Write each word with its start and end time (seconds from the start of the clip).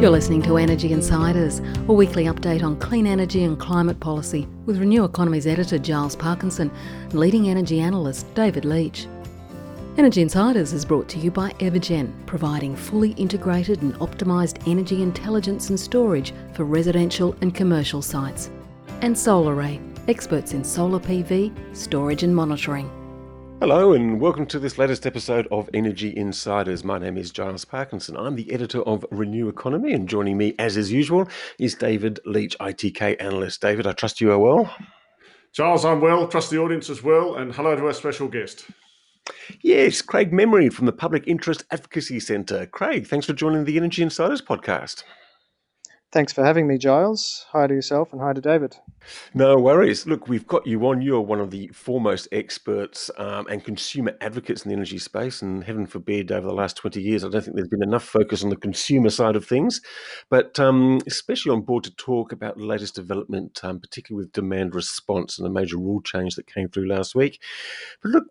You're 0.00 0.10
listening 0.10 0.42
to 0.42 0.58
Energy 0.58 0.92
Insiders, 0.92 1.58
a 1.88 1.92
weekly 1.92 2.26
update 2.26 2.62
on 2.62 2.78
clean 2.78 3.04
energy 3.04 3.42
and 3.42 3.58
climate 3.58 3.98
policy 3.98 4.46
with 4.64 4.78
Renew 4.78 5.02
Economy's 5.02 5.48
editor 5.48 5.76
Giles 5.76 6.14
Parkinson 6.14 6.70
and 7.02 7.14
leading 7.14 7.48
energy 7.48 7.80
analyst 7.80 8.32
David 8.32 8.64
Leitch. 8.64 9.08
Energy 9.96 10.22
Insiders 10.22 10.72
is 10.72 10.84
brought 10.84 11.08
to 11.08 11.18
you 11.18 11.32
by 11.32 11.50
Evergen, 11.54 12.12
providing 12.26 12.76
fully 12.76 13.10
integrated 13.14 13.82
and 13.82 13.92
optimised 13.94 14.68
energy 14.68 15.02
intelligence 15.02 15.68
and 15.70 15.80
storage 15.80 16.32
for 16.54 16.62
residential 16.62 17.36
and 17.40 17.52
commercial 17.52 18.00
sites. 18.00 18.52
And 19.00 19.16
SolarAray, 19.16 19.80
experts 20.06 20.52
in 20.52 20.62
solar 20.62 21.00
PV, 21.00 21.76
storage 21.76 22.22
and 22.22 22.36
monitoring. 22.36 22.88
Hello, 23.60 23.92
and 23.92 24.20
welcome 24.20 24.46
to 24.46 24.60
this 24.60 24.78
latest 24.78 25.04
episode 25.04 25.48
of 25.50 25.68
Energy 25.74 26.16
Insiders. 26.16 26.84
My 26.84 26.96
name 26.96 27.16
is 27.16 27.32
Giles 27.32 27.64
Parkinson. 27.64 28.16
I'm 28.16 28.36
the 28.36 28.52
editor 28.52 28.82
of 28.82 29.04
Renew 29.10 29.48
Economy, 29.48 29.94
and 29.94 30.08
joining 30.08 30.38
me, 30.38 30.54
as 30.60 30.76
is 30.76 30.92
usual, 30.92 31.28
is 31.58 31.74
David 31.74 32.20
Leitch, 32.24 32.56
ITK 32.60 33.20
analyst. 33.20 33.60
David, 33.60 33.88
I 33.88 33.92
trust 33.92 34.20
you 34.20 34.30
are 34.30 34.38
well. 34.38 34.72
Giles, 35.52 35.84
I'm 35.84 36.00
well. 36.00 36.28
Trust 36.28 36.50
the 36.50 36.58
audience 36.58 36.88
as 36.88 37.02
well. 37.02 37.34
And 37.34 37.52
hello 37.52 37.74
to 37.74 37.86
our 37.86 37.92
special 37.92 38.28
guest. 38.28 38.64
Yes, 39.60 40.02
Craig 40.02 40.30
Memery 40.30 40.72
from 40.72 40.86
the 40.86 40.92
Public 40.92 41.26
Interest 41.26 41.64
Advocacy 41.72 42.20
Centre. 42.20 42.64
Craig, 42.66 43.08
thanks 43.08 43.26
for 43.26 43.32
joining 43.32 43.64
the 43.64 43.76
Energy 43.76 44.04
Insiders 44.04 44.40
podcast. 44.40 45.02
Thanks 46.10 46.32
for 46.32 46.42
having 46.42 46.66
me, 46.66 46.78
Giles. 46.78 47.44
Hi 47.52 47.66
to 47.66 47.74
yourself 47.74 48.14
and 48.14 48.22
hi 48.22 48.32
to 48.32 48.40
David. 48.40 48.76
No 49.34 49.58
worries. 49.58 50.06
Look, 50.06 50.26
we've 50.26 50.46
got 50.46 50.66
you 50.66 50.86
on. 50.86 51.02
You're 51.02 51.20
one 51.20 51.38
of 51.38 51.50
the 51.50 51.68
foremost 51.68 52.28
experts 52.32 53.10
um, 53.18 53.46
and 53.48 53.62
consumer 53.62 54.16
advocates 54.22 54.64
in 54.64 54.70
the 54.70 54.74
energy 54.74 54.96
space. 54.96 55.42
And 55.42 55.62
heaven 55.62 55.86
forbid, 55.86 56.32
over 56.32 56.46
the 56.46 56.54
last 56.54 56.76
20 56.76 57.02
years, 57.02 57.24
I 57.24 57.28
don't 57.28 57.42
think 57.42 57.56
there's 57.56 57.68
been 57.68 57.82
enough 57.82 58.04
focus 58.04 58.42
on 58.42 58.48
the 58.48 58.56
consumer 58.56 59.10
side 59.10 59.36
of 59.36 59.46
things. 59.46 59.82
But 60.30 60.58
um, 60.58 61.00
especially 61.06 61.52
on 61.52 61.60
board 61.60 61.84
to 61.84 61.94
talk 61.96 62.32
about 62.32 62.56
the 62.56 62.64
latest 62.64 62.94
development, 62.94 63.60
um, 63.62 63.78
particularly 63.78 64.24
with 64.24 64.32
demand 64.32 64.74
response 64.74 65.38
and 65.38 65.44
the 65.44 65.50
major 65.50 65.76
rule 65.76 66.00
change 66.00 66.36
that 66.36 66.46
came 66.46 66.70
through 66.70 66.88
last 66.88 67.14
week. 67.14 67.38
But 68.02 68.12
look, 68.12 68.24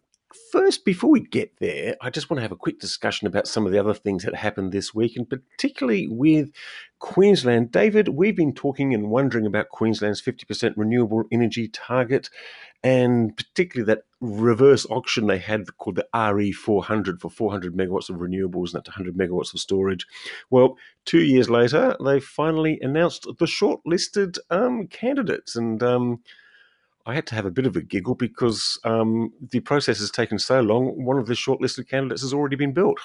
first, 0.52 0.86
before 0.86 1.10
we 1.10 1.22
get 1.22 1.58
there, 1.60 1.96
I 2.02 2.10
just 2.10 2.30
want 2.30 2.38
to 2.40 2.42
have 2.42 2.52
a 2.52 2.56
quick 2.56 2.80
discussion 2.80 3.28
about 3.28 3.48
some 3.48 3.66
of 3.66 3.72
the 3.72 3.80
other 3.80 3.94
things 3.94 4.24
that 4.24 4.36
happened 4.36 4.72
this 4.72 4.94
week, 4.94 5.16
and 5.16 5.30
particularly 5.30 6.08
with 6.08 6.52
Queensland. 7.00 7.72
David, 7.72 8.10
we've 8.10 8.36
been 8.36 8.54
talking 8.54 8.94
and 8.94 9.10
wondering 9.10 9.46
about 9.46 9.70
Queensland's 9.70 10.22
50% 10.22 10.74
renewable 10.78 11.24
energy 11.32 11.68
target, 11.68 12.30
and 12.84 13.36
particularly 13.36 13.86
that 13.86 14.04
reverse 14.20 14.86
auction 14.90 15.28
they 15.28 15.38
had 15.38 15.78
called 15.78 15.96
the 15.96 16.08
RE400 16.14 17.20
for 17.20 17.30
400 17.30 17.76
megawatts 17.76 18.10
of 18.10 18.18
renewables 18.18 18.74
and 18.74 18.84
to 18.86 18.92
100 18.92 19.16
megawatts 19.16 19.54
of 19.54 19.60
storage. 19.60 20.06
Well, 20.50 20.78
two 21.06 21.22
years 21.22 21.50
later, 21.50 21.96
they 22.04 22.20
finally 22.20 22.80
announced 22.82 23.24
the 23.24 23.46
shortlisted 23.46 24.38
um, 24.50 24.88
candidates, 24.88 25.56
and 25.56 25.82
um, 25.84 26.22
I 27.08 27.14
had 27.14 27.26
to 27.28 27.36
have 27.36 27.46
a 27.46 27.52
bit 27.52 27.66
of 27.66 27.78
a 27.78 27.82
giggle 27.82 28.16
because 28.16 28.78
um, 28.84 29.32
the 29.40 29.62
process 29.62 30.00
has 30.00 30.12
taken 30.12 30.38
so 30.38 30.60
long. 30.60 31.06
One 31.06 31.18
of 31.18 31.26
the 31.26 31.36
shortlisted 31.36 31.88
candidates 31.88 32.22
has 32.22 32.34
already 32.34 32.58
been 32.58 32.74
built. 32.74 33.00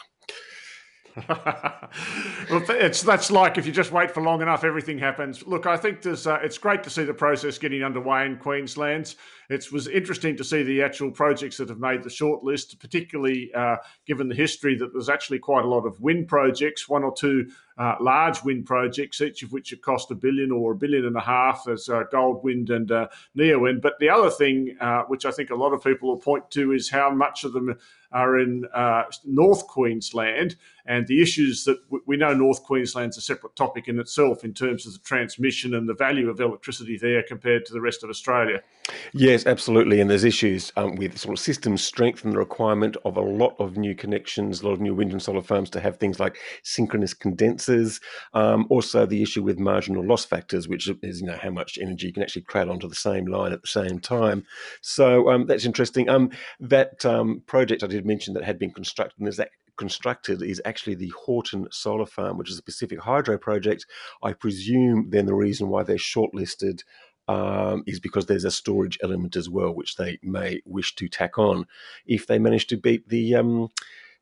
well, 1.29 2.65
it's 2.71 3.03
that's 3.03 3.31
like 3.31 3.59
if 3.59 3.67
you 3.67 3.71
just 3.71 3.93
wait 3.93 4.11
for 4.11 4.23
long 4.23 4.41
enough, 4.41 4.65
everything 4.65 4.99
happens. 4.99 5.47
Look, 5.47 5.67
I 5.67 5.77
think 5.77 6.01
there's, 6.03 6.27
uh, 6.27 6.39
it's 6.43 6.59
great 6.59 6.83
to 6.85 6.91
see 6.91 7.05
the 7.05 7.15
process 7.15 7.59
getting 7.59 7.85
underway 7.85 8.27
in 8.27 8.39
Queensland. 8.39 9.15
It 9.51 9.71
was 9.71 9.87
interesting 9.87 10.37
to 10.39 10.45
see 10.45 10.63
the 10.63 10.83
actual 10.83 11.11
projects 11.13 11.59
that 11.59 11.69
have 11.69 11.79
made 11.79 12.03
the 12.03 12.09
shortlist, 12.09 12.81
particularly 12.81 13.53
uh, 13.55 13.77
given 14.07 14.27
the 14.27 14.35
history 14.35 14.75
that 14.79 14.93
there's 14.95 15.11
actually 15.11 15.39
quite 15.39 15.65
a 15.65 15.69
lot 15.69 15.87
of 15.87 16.01
wind 16.01 16.27
projects, 16.29 16.89
one 16.89 17.05
or 17.05 17.15
two 17.15 17.51
uh, 17.83 17.97
large 18.01 18.45
wind 18.45 18.65
projects, 18.65 19.21
each 19.21 19.43
of 19.43 19.51
which 19.51 19.71
have 19.71 19.81
cost 19.81 20.13
a 20.13 20.15
billion 20.15 20.53
or 20.53 20.71
a 20.71 20.77
billion 20.77 21.05
and 21.05 21.17
a 21.17 21.21
half. 21.21 21.65
There's 21.67 21.89
uh, 21.89 22.05
Goldwind 22.13 22.71
and 22.71 22.93
uh, 22.93 23.09
Neoen. 23.37 23.83
But 23.83 23.99
the 23.99 24.09
other 24.09 24.31
thing, 24.31 24.77
uh, 24.81 25.03
which 25.09 25.27
I 25.27 25.33
think 25.33 25.51
a 25.51 25.57
lot 25.57 25.73
of 25.73 25.83
people 25.83 26.09
will 26.09 26.17
point 26.17 26.49
to, 26.53 26.73
is 26.73 26.89
how 26.89 27.11
much 27.11 27.43
of 27.43 27.53
them 27.53 27.77
are 28.13 28.39
in 28.39 28.67
uh, 28.73 29.05
North 29.25 29.67
Queensland 29.67 30.57
and 30.87 31.07
the 31.07 31.23
issues 31.23 31.65
that 31.65 31.79
we 32.07 32.17
know 32.17 32.35
North 32.35 32.63
Queensland's 32.63 33.17
a 33.17 33.21
separate 33.21 33.55
topic 33.55 33.89
in 33.89 33.99
itself 34.01 34.45
in 34.45 34.53
terms 34.53 34.87
of 34.87 34.93
the 34.93 34.99
transmission 34.99 35.75
and 35.75 35.89
the 35.89 35.95
value 35.95 36.29
of 36.29 36.41
electricity 36.41 36.99
there 36.99 37.23
compared 37.23 37.65
to 37.67 37.73
the 37.73 37.81
rest 37.81 38.03
of 38.03 38.11
Australia. 38.11 38.61
Yes, 39.13 39.47
absolutely. 39.47 40.01
And 40.01 40.11
there's 40.11 40.25
issues 40.25 40.73
um, 40.77 40.97
with 40.97 41.17
sort 41.17 41.39
of 41.39 41.43
system 41.43 41.77
strength 41.77 42.25
and 42.25 42.35
the 42.35 42.39
requirement 42.39 42.97
of 43.05 43.17
a 43.17 43.21
lot 43.21 43.55
of 43.61 43.77
new 43.77 43.95
connections, 43.95 44.61
a 44.61 44.67
lot 44.67 44.73
of 44.73 44.81
new 44.81 44.95
wind 44.95 45.13
and 45.13 45.23
solar 45.23 45.41
farms 45.41 45.71
to 45.71 45.81
have 45.81 45.99
things 45.99 46.19
like 46.19 46.37
synchronous 46.65 47.15
condensers. 47.15 47.72
Um, 48.35 48.67
also, 48.71 49.07
the 49.07 49.23
issue 49.23 49.43
with 49.43 49.59
marginal 49.59 50.05
loss 50.05 50.25
factors, 50.25 50.69
which 50.69 50.89
is 51.03 51.21
you 51.21 51.27
know 51.27 51.39
how 51.41 51.51
much 51.51 51.79
energy 51.81 52.09
you 52.09 52.13
can 52.13 52.23
actually 52.23 52.43
crowd 52.43 52.69
onto 52.69 52.89
the 52.89 52.95
same 52.95 53.27
line 53.27 53.53
at 53.53 53.63
the 53.63 53.69
same 53.69 53.99
time. 53.99 54.45
So 54.81 55.31
um, 55.31 55.47
that's 55.47 55.65
interesting. 55.65 56.09
Um, 56.09 56.31
that 56.61 57.05
um, 57.05 57.43
project 57.47 57.83
I 57.83 57.87
did 57.87 58.07
mention 58.07 58.35
that 58.35 58.45
had 58.45 58.59
been 58.59 58.73
constructed 58.73 59.19
and 59.19 59.29
is 59.29 59.37
that 59.37 59.51
constructed 59.77 60.43
is 60.43 60.61
actually 60.65 60.95
the 60.95 61.13
Haughton 61.17 61.67
Solar 61.71 62.07
Farm, 62.07 62.39
which 62.39 62.51
is 62.51 62.59
a 62.59 62.63
Pacific 62.63 63.01
Hydro 63.01 63.39
project. 63.39 63.87
I 64.23 64.33
presume 64.33 65.11
then 65.11 65.27
the 65.27 65.35
reason 65.35 65.69
why 65.69 65.83
they're 65.83 65.97
shortlisted 65.97 66.83
um, 67.29 67.85
is 67.87 68.01
because 68.01 68.27
there's 68.27 68.45
a 68.45 68.51
storage 68.51 68.99
element 69.03 69.37
as 69.37 69.49
well, 69.49 69.75
which 69.75 69.97
they 69.97 70.19
may 70.23 70.61
wish 70.65 70.95
to 70.97 71.09
tack 71.09 71.39
on 71.39 71.67
if 72.07 72.27
they 72.27 72.39
manage 72.39 72.67
to 72.69 72.77
beat 72.77 73.09
the. 73.09 73.35
Um, 73.35 73.71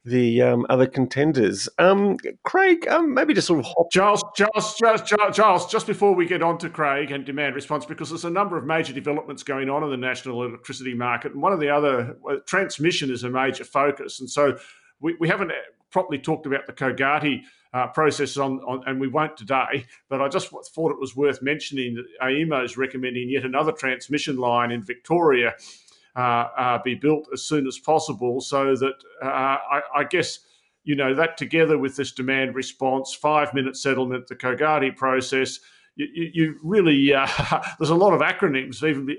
the 0.04 0.40
um, 0.42 0.66
other 0.70 0.86
contenders. 0.86 1.68
Um, 1.78 2.16
Craig, 2.44 2.88
um, 2.88 3.12
maybe 3.12 3.34
just 3.34 3.46
sort 3.46 3.60
of 3.60 3.66
hop. 3.66 3.92
Giles, 3.92 4.22
Giles, 4.36 4.74
Giles, 4.78 5.36
Giles, 5.36 5.66
just 5.70 5.86
before 5.86 6.14
we 6.14 6.26
get 6.26 6.42
on 6.42 6.58
to 6.58 6.70
Craig 6.70 7.10
and 7.10 7.24
demand 7.24 7.54
response, 7.54 7.84
because 7.84 8.08
there's 8.08 8.24
a 8.24 8.30
number 8.30 8.56
of 8.56 8.64
major 8.64 8.92
developments 8.92 9.42
going 9.42 9.68
on 9.68 9.84
in 9.84 9.90
the 9.90 9.96
national 9.96 10.42
electricity 10.44 10.94
market. 10.94 11.32
And 11.32 11.42
one 11.42 11.52
of 11.52 11.60
the 11.60 11.68
other, 11.68 12.16
uh, 12.28 12.36
transmission 12.46 13.10
is 13.10 13.24
a 13.24 13.30
major 13.30 13.64
focus. 13.64 14.20
And 14.20 14.30
so 14.30 14.58
we, 15.00 15.16
we 15.20 15.28
haven't 15.28 15.52
properly 15.90 16.18
talked 16.18 16.46
about 16.46 16.66
the 16.66 16.72
COGATI 16.72 17.42
uh, 17.72 17.86
process 17.88 18.36
on, 18.36 18.60
on, 18.60 18.82
and 18.86 19.00
we 19.00 19.08
won't 19.08 19.36
today. 19.36 19.84
But 20.08 20.22
I 20.22 20.28
just 20.28 20.48
thought 20.48 20.92
it 20.92 21.00
was 21.00 21.14
worth 21.14 21.42
mentioning 21.42 21.94
that 21.94 22.06
AEMO 22.22 22.64
is 22.64 22.76
recommending 22.76 23.28
yet 23.28 23.44
another 23.44 23.72
transmission 23.72 24.36
line 24.36 24.70
in 24.70 24.82
Victoria 24.82 25.48
uh, 25.48 25.52
uh, 25.52 25.56
be 26.84 26.94
built 26.94 27.28
as 27.32 27.42
soon 27.42 27.66
as 27.66 27.78
possible, 27.78 28.40
so 28.40 28.74
that 28.76 28.94
uh, 29.22 29.26
I, 29.26 29.80
I, 29.96 30.04
guess 30.04 30.40
you 30.84 30.96
know 30.96 31.14
that 31.14 31.36
together 31.36 31.78
with 31.78 31.96
this 31.96 32.12
demand 32.12 32.54
response, 32.54 33.14
five 33.14 33.52
minute 33.54 33.76
settlement, 33.76 34.26
the 34.26 34.36
COGATI 34.36 34.96
process. 34.96 35.60
You, 35.96 36.30
you, 36.32 36.58
really 36.62 37.12
uh, 37.12 37.26
there's 37.78 37.90
a 37.90 37.94
lot 37.94 38.14
of 38.14 38.20
acronyms 38.20 38.82
even 38.88 39.16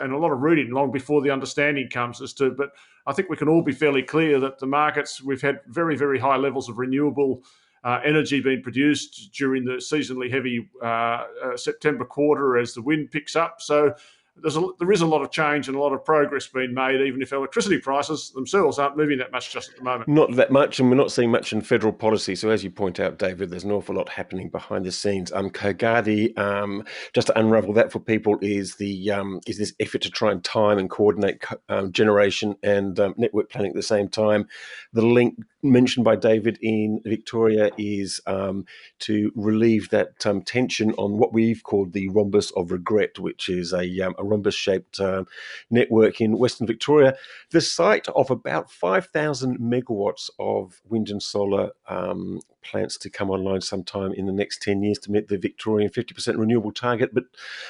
and 0.00 0.12
a 0.12 0.18
lot 0.18 0.30
of 0.30 0.40
reading 0.40 0.70
long 0.70 0.92
before 0.92 1.22
the 1.22 1.30
understanding 1.30 1.88
comes 1.90 2.22
as 2.22 2.32
to 2.34 2.50
but 2.50 2.70
I 3.06 3.12
think 3.12 3.28
we 3.28 3.36
can 3.36 3.48
all 3.48 3.62
be 3.62 3.72
fairly 3.72 4.02
clear 4.02 4.38
that 4.40 4.58
the 4.58 4.66
markets, 4.66 5.22
we've 5.22 5.42
had 5.42 5.60
very, 5.66 5.96
very 5.96 6.18
high 6.18 6.36
levels 6.36 6.68
of 6.68 6.78
renewable 6.78 7.42
uh, 7.84 8.00
energy 8.04 8.40
being 8.40 8.62
produced 8.62 9.32
during 9.36 9.64
the 9.64 9.72
seasonally 9.72 10.30
heavy 10.30 10.68
uh, 10.82 10.86
uh, 10.86 11.56
September 11.56 12.04
quarter 12.04 12.58
as 12.58 12.74
the 12.74 12.82
wind 12.82 13.10
picks 13.10 13.34
up. 13.34 13.60
So 13.60 13.94
there's 14.36 14.56
a, 14.56 14.66
there 14.78 14.90
is 14.90 15.02
a 15.02 15.06
lot 15.06 15.22
of 15.22 15.30
change 15.30 15.68
and 15.68 15.76
a 15.76 15.80
lot 15.80 15.92
of 15.92 16.04
progress 16.04 16.46
being 16.46 16.72
made, 16.72 17.00
even 17.00 17.20
if 17.20 17.32
electricity 17.32 17.78
prices 17.78 18.30
themselves 18.30 18.78
aren't 18.78 18.96
moving 18.96 19.18
that 19.18 19.30
much 19.30 19.52
just 19.52 19.70
at 19.70 19.76
the 19.76 19.84
moment. 19.84 20.08
Not 20.08 20.34
that 20.36 20.50
much, 20.50 20.80
and 20.80 20.88
we're 20.88 20.96
not 20.96 21.12
seeing 21.12 21.30
much 21.30 21.52
in 21.52 21.60
federal 21.60 21.92
policy. 21.92 22.34
So, 22.34 22.48
as 22.48 22.64
you 22.64 22.70
point 22.70 22.98
out, 22.98 23.18
David, 23.18 23.50
there's 23.50 23.64
an 23.64 23.70
awful 23.70 23.94
lot 23.94 24.08
happening 24.08 24.48
behind 24.48 24.86
the 24.86 24.92
scenes. 24.92 25.30
Um, 25.32 25.50
COGATI, 25.50 26.36
um, 26.38 26.84
just 27.12 27.26
to 27.26 27.38
unravel 27.38 27.74
that 27.74 27.92
for 27.92 28.00
people, 28.00 28.38
is 28.40 28.76
the 28.76 29.10
um, 29.10 29.40
is 29.46 29.58
this 29.58 29.74
effort 29.80 30.02
to 30.02 30.10
try 30.10 30.32
and 30.32 30.42
time 30.42 30.78
and 30.78 30.88
coordinate 30.88 31.44
um, 31.68 31.92
generation 31.92 32.56
and 32.62 32.98
um, 32.98 33.14
network 33.18 33.50
planning 33.50 33.70
at 33.70 33.76
the 33.76 33.82
same 33.82 34.08
time. 34.08 34.48
The 34.92 35.04
link 35.04 35.36
mentioned 35.62 36.04
by 36.04 36.16
David 36.16 36.58
in 36.60 37.00
Victoria 37.04 37.70
is 37.78 38.20
um, 38.26 38.64
to 39.00 39.30
relieve 39.34 39.90
that 39.90 40.26
um, 40.26 40.42
tension 40.42 40.92
on 40.94 41.18
what 41.18 41.32
we've 41.32 41.62
called 41.62 41.92
the 41.92 42.08
rhombus 42.08 42.50
of 42.52 42.72
regret, 42.72 43.18
which 43.18 43.48
is 43.48 43.72
a, 43.72 44.00
um, 44.00 44.14
a 44.18 44.24
rhombus 44.24 44.54
shaped 44.54 45.00
um, 45.00 45.26
network 45.70 46.20
in 46.20 46.38
Western 46.38 46.66
Victoria. 46.66 47.14
The 47.50 47.60
site 47.60 48.08
of 48.08 48.30
about 48.30 48.70
5,000 48.70 49.58
megawatts 49.58 50.30
of 50.38 50.80
wind 50.88 51.10
and 51.10 51.22
solar 51.22 51.70
um, 51.88 52.40
plants 52.62 52.96
to 52.98 53.10
come 53.10 53.30
online 53.30 53.60
sometime 53.60 54.12
in 54.12 54.26
the 54.26 54.32
next 54.32 54.62
10 54.62 54.82
years 54.82 54.98
to 54.98 55.10
meet 55.10 55.28
the 55.28 55.38
Victorian 55.38 55.90
50% 55.90 56.38
renewable 56.38 56.72
target, 56.72 57.10
but 57.12 57.24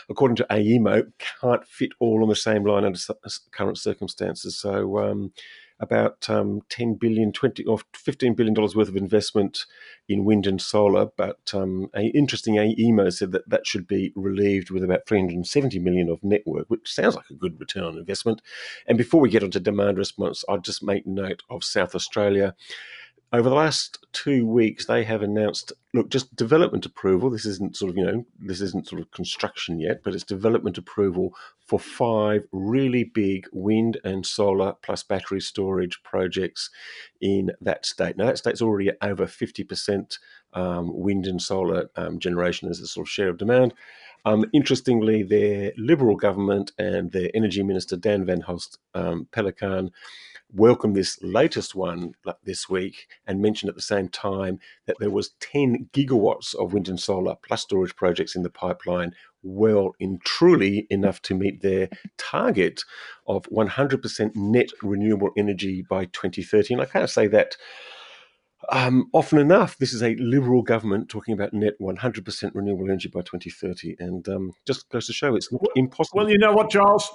according 0.09 0.37
to 0.37 0.47
AEMO, 0.51 1.13
can't 1.41 1.67
fit 1.67 1.93
all 1.99 2.23
on 2.23 2.29
the 2.29 2.37
same 2.37 2.65
line 2.65 2.85
under 2.85 2.99
current 3.51 3.79
circumstances. 3.79 4.57
So, 4.57 4.99
um, 4.99 5.33
about 5.81 6.29
um, 6.31 6.63
10 6.69 6.95
billion, 6.95 7.33
20 7.33 7.65
or 7.65 7.79
15 7.95 8.35
billion 8.35 8.55
dollars 8.55 8.77
worth 8.77 8.89
of 8.89 8.97
investment 8.97 9.67
in 10.09 10.25
wind 10.25 10.47
and 10.47 10.61
solar. 10.61 11.07
But 11.17 11.53
um, 11.55 11.89
a 11.95 12.07
interesting 12.09 12.55
AEMO 12.55 13.13
said 13.13 13.33
that 13.33 13.49
that 13.49 13.67
should 13.67 13.87
be 13.87 14.13
relieved 14.15 14.71
with 14.71 14.85
about 14.85 15.07
370 15.07 15.79
million 15.79 16.09
of 16.09 16.23
network, 16.23 16.69
which 16.69 16.93
sounds 16.93 17.17
like 17.17 17.31
a 17.31 17.35
good 17.35 17.59
return 17.59 17.85
on 17.85 17.99
investment. 17.99 18.43
And 18.87 18.99
before 18.99 19.21
we 19.21 19.31
get 19.31 19.43
onto 19.43 19.61
demand 19.61 19.99
response, 19.99 20.45
I'd 20.49 20.65
just 20.65 20.83
make 20.83 21.07
note 21.07 21.43
of 21.51 21.65
South 21.65 21.95
Australia. 21.95 22.55
Over 23.33 23.49
the 23.49 23.55
last 23.55 24.05
two 24.13 24.47
weeks, 24.47 24.87
they 24.87 25.05
have 25.05 25.23
announced 25.23 25.73
look, 25.95 26.11
just 26.11 26.35
development 26.37 26.85
approval. 26.85 27.31
This 27.31 27.47
isn't 27.47 27.77
sort 27.77 27.91
of, 27.91 27.97
you 27.97 28.05
know, 28.05 28.27
this 28.39 28.61
isn't 28.61 28.89
sort 28.89 29.01
of 29.01 29.11
construction 29.11 29.81
yet, 29.81 30.03
but 30.03 30.15
it's 30.15 30.25
development 30.25 30.77
approval 30.77 31.35
for 31.67 31.79
five 31.79 32.47
really 32.53 33.05
big 33.05 33.47
wind 33.53 33.99
and 34.05 34.27
solar 34.27 34.75
plus 34.83 35.03
battery 35.03 35.41
storage 35.41 36.03
projects 36.03 36.71
in 37.21 37.51
that 37.61 37.87
state. 37.87 38.17
Now, 38.17 38.27
that 38.27 38.39
state's 38.39 38.63
already 38.63 38.93
over 39.01 39.27
50% 39.27 40.19
um, 40.55 40.91
wind 40.95 41.27
and 41.27 41.41
solar 41.41 41.89
um, 41.97 42.19
generation 42.19 42.69
as 42.69 42.81
a 42.81 42.87
sort 42.87 43.07
of 43.07 43.11
share 43.11 43.29
of 43.29 43.39
demand. 43.39 43.73
Um, 44.25 44.45
interestingly, 44.53 45.23
their 45.23 45.73
Liberal 45.77 46.17
government 46.17 46.73
and 46.79 47.11
their 47.11 47.31
energy 47.35 47.63
minister, 47.63 47.97
Dan 47.97 48.25
Van 48.25 48.41
Holst 48.41 48.79
um, 48.95 49.27
Pellekaan, 49.33 49.91
welcomed 50.53 50.95
this 50.95 51.19
latest 51.23 51.75
one 51.75 52.15
this 52.45 52.69
week 52.69 53.07
and 53.27 53.41
mentioned 53.41 53.69
at 53.69 53.75
the 53.75 53.83
same 53.83 54.09
time 54.09 54.59
that 54.87 54.97
there 54.99 55.11
was 55.11 55.35
10 55.41 55.89
gigawatts 55.93 56.55
of 56.55 56.73
wind 56.73 56.89
and 56.89 57.01
solar 57.01 57.37
plus 57.47 57.63
storage 57.63 57.97
projects 57.97 58.37
in 58.37 58.43
the 58.43 58.51
pipeline 58.51 59.13
well 59.43 59.93
in 59.99 60.19
truly 60.25 60.87
enough 60.91 61.21
to 61.23 61.35
meet 61.35 61.63
their 61.63 61.89
target 62.19 62.83
of 63.27 63.45
100% 63.45 64.37
net 64.37 64.69
renewable 64.83 65.31
energy 65.37 65.83
by 65.89 66.05
2030 66.07 66.75
and 66.75 66.83
i 66.83 66.87
can't 66.87 67.11
say 67.11 67.27
that 67.27 67.57
um, 68.69 69.11
often 69.13 69.39
enough, 69.39 69.77
this 69.79 69.93
is 69.93 70.03
a 70.03 70.15
liberal 70.17 70.63
government 70.63 71.09
talking 71.09 71.35
about 71.35 71.53
net 71.53 71.75
100% 71.81 72.51
renewable 72.55 72.85
energy 72.85 73.09
by 73.09 73.21
2030, 73.21 73.97
and 73.99 74.29
um, 74.29 74.53
just 74.67 74.89
goes 74.89 75.07
to 75.07 75.13
show 75.13 75.35
it's 75.35 75.53
not 75.53 75.63
impossible. 75.75 76.19
Well, 76.19 76.31
you 76.31 76.39
know 76.39 76.53
what, 76.53 76.71
Giles? 76.71 77.11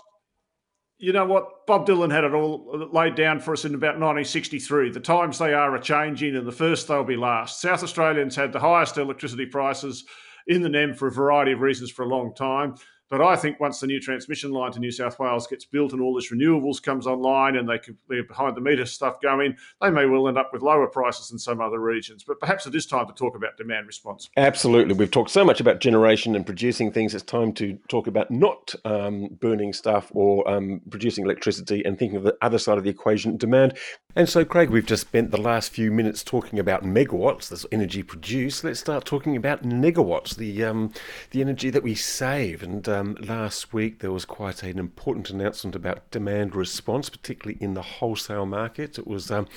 You 0.99 1.13
know 1.13 1.25
what? 1.25 1.67
Bob 1.67 1.85
Dylan 1.85 2.11
had 2.11 2.23
it 2.23 2.33
all 2.33 2.89
laid 2.91 3.15
down 3.15 3.39
for 3.39 3.53
us 3.53 3.65
in 3.65 3.75
about 3.75 3.99
1963. 3.99 4.89
The 4.91 4.99
times 4.99 5.37
they 5.37 5.53
are 5.53 5.75
a 5.75 5.81
changing, 5.81 6.35
and 6.35 6.47
the 6.47 6.51
first 6.51 6.87
they'll 6.87 7.03
be 7.03 7.15
last. 7.15 7.61
South 7.61 7.83
Australians 7.83 8.35
had 8.35 8.51
the 8.51 8.59
highest 8.59 8.97
electricity 8.97 9.45
prices 9.45 10.05
in 10.47 10.63
the 10.63 10.69
NEM 10.69 10.95
for 10.95 11.07
a 11.07 11.11
variety 11.11 11.51
of 11.51 11.61
reasons 11.61 11.91
for 11.91 12.03
a 12.03 12.07
long 12.07 12.33
time. 12.33 12.75
But 13.09 13.21
I 13.21 13.35
think 13.35 13.59
once 13.59 13.79
the 13.79 13.87
new 13.87 13.99
transmission 14.01 14.51
line 14.51 14.71
to 14.73 14.79
New 14.79 14.91
South 14.91 15.17
Wales 15.19 15.47
gets 15.47 15.65
built 15.65 15.93
and 15.93 16.01
all 16.01 16.13
this 16.13 16.31
renewables 16.31 16.81
comes 16.81 17.07
online 17.07 17.55
and 17.55 17.67
they 17.67 17.79
can 17.79 17.97
behind 18.27 18.57
the 18.57 18.61
meter 18.61 18.85
stuff 18.85 19.21
going, 19.21 19.55
they 19.81 19.89
may 19.89 20.05
well 20.05 20.27
end 20.27 20.37
up 20.37 20.51
with 20.51 20.61
lower 20.61 20.87
prices 20.87 21.29
than 21.29 21.39
some 21.39 21.61
other 21.61 21.79
regions. 21.79 22.23
But 22.23 22.39
perhaps 22.39 22.65
it 22.65 22.75
is 22.75 22.85
time 22.85 23.07
to 23.07 23.13
talk 23.13 23.35
about 23.35 23.57
demand 23.57 23.87
response. 23.87 24.29
Absolutely. 24.35 24.93
We've 24.93 25.11
talked 25.11 25.31
so 25.31 25.45
much 25.45 25.61
about 25.61 25.79
generation 25.79 26.35
and 26.35 26.45
producing 26.45 26.91
things. 26.91 27.15
It's 27.15 27.23
time 27.23 27.53
to 27.53 27.77
talk 27.87 28.07
about 28.07 28.29
not 28.29 28.75
um, 28.83 29.29
burning 29.39 29.73
stuff 29.73 30.11
or 30.13 30.47
um, 30.49 30.81
producing 30.89 31.23
electricity 31.23 31.83
and 31.85 31.97
thinking 31.97 32.17
of 32.17 32.23
the 32.23 32.37
other 32.41 32.57
side 32.57 32.77
of 32.77 32.83
the 32.83 32.89
equation, 32.89 33.37
demand. 33.37 33.77
And 34.15 34.27
so, 34.27 34.43
Craig, 34.43 34.71
we've 34.71 34.85
just 34.85 35.01
spent 35.01 35.29
the 35.29 35.39
last 35.39 35.71
few 35.71 35.91
minutes 35.91 36.23
talking 36.23 36.57
about 36.57 36.83
megawatts, 36.83 37.49
this 37.49 37.67
energy 37.71 38.01
produced. 38.01 38.63
Let's 38.63 38.79
start 38.79 39.05
talking 39.05 39.35
about 39.35 39.61
negawatts, 39.61 40.35
the 40.35 40.63
um, 40.63 40.91
the 41.29 41.41
energy 41.41 41.69
that 41.69 41.83
we 41.83 41.93
save. 41.93 42.63
And 42.63 42.89
um, 42.97 43.15
last 43.19 43.73
week 43.73 43.99
there 43.99 44.11
was 44.11 44.25
quite 44.25 44.63
an 44.63 44.79
important 44.79 45.29
announcement 45.29 45.75
about 45.75 46.09
demand 46.11 46.55
response, 46.55 47.09
particularly 47.09 47.57
in 47.61 47.73
the 47.73 47.81
wholesale 47.81 48.45
market. 48.45 48.97
It 48.97 49.07
was 49.07 49.29
um, 49.29 49.47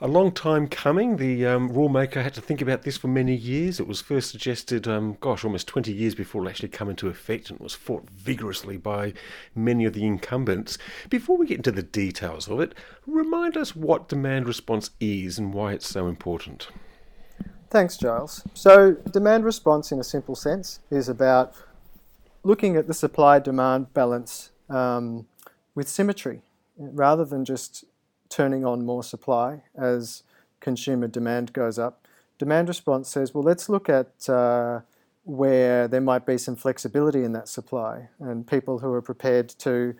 a 0.00 0.06
long 0.06 0.30
time 0.30 0.68
coming. 0.68 1.16
The 1.16 1.46
um, 1.46 1.70
rulemaker 1.70 2.22
had 2.22 2.34
to 2.34 2.40
think 2.40 2.60
about 2.60 2.82
this 2.82 2.96
for 2.96 3.08
many 3.08 3.34
years. 3.34 3.80
It 3.80 3.86
was 3.86 4.00
first 4.00 4.30
suggested, 4.30 4.86
um, 4.86 5.16
gosh, 5.20 5.44
almost 5.44 5.66
20 5.66 5.92
years 5.92 6.14
before 6.14 6.44
it 6.46 6.50
actually 6.50 6.68
come 6.68 6.90
into 6.90 7.08
effect, 7.08 7.50
and 7.50 7.58
was 7.58 7.74
fought 7.74 8.08
vigorously 8.10 8.76
by 8.76 9.14
many 9.54 9.84
of 9.84 9.94
the 9.94 10.04
incumbents. 10.04 10.78
Before 11.08 11.36
we 11.36 11.46
get 11.46 11.58
into 11.58 11.72
the 11.72 11.82
details 11.82 12.48
of 12.48 12.60
it, 12.60 12.74
remind 13.06 13.56
us 13.56 13.74
what 13.74 14.08
demand 14.08 14.46
response 14.46 14.90
is 15.00 15.38
and 15.38 15.52
why 15.52 15.72
it's 15.72 15.88
so 15.88 16.06
important. 16.06 16.68
Thanks, 17.70 17.98
Giles. 17.98 18.44
So, 18.54 18.92
demand 19.12 19.44
response, 19.44 19.92
in 19.92 20.00
a 20.00 20.04
simple 20.04 20.34
sense, 20.34 20.80
is 20.90 21.10
about 21.10 21.54
looking 22.42 22.76
at 22.76 22.86
the 22.86 22.94
supply 22.94 23.38
demand 23.38 23.92
balance 23.94 24.50
um, 24.68 25.26
with 25.74 25.88
symmetry 25.88 26.42
rather 26.76 27.24
than 27.24 27.44
just 27.44 27.84
turning 28.28 28.64
on 28.64 28.84
more 28.84 29.02
supply 29.02 29.62
as 29.76 30.22
consumer 30.60 31.08
demand 31.08 31.52
goes 31.52 31.78
up. 31.78 32.06
Demand 32.38 32.68
response 32.68 33.08
says, 33.08 33.34
well, 33.34 33.42
let's 33.42 33.68
look 33.68 33.88
at 33.88 34.28
uh, 34.28 34.80
where 35.24 35.88
there 35.88 36.00
might 36.00 36.24
be 36.24 36.38
some 36.38 36.56
flexibility 36.56 37.24
in 37.24 37.32
that 37.32 37.48
supply 37.48 38.08
and 38.20 38.46
people 38.46 38.78
who 38.78 38.92
are 38.92 39.02
prepared 39.02 39.48
to 39.48 39.94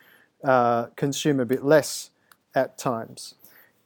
uh, 0.45 0.87
consume 0.97 1.41
a 1.41 1.45
bit 1.45 1.65
less 1.65 2.11
at 2.55 2.79
times. 2.79 3.35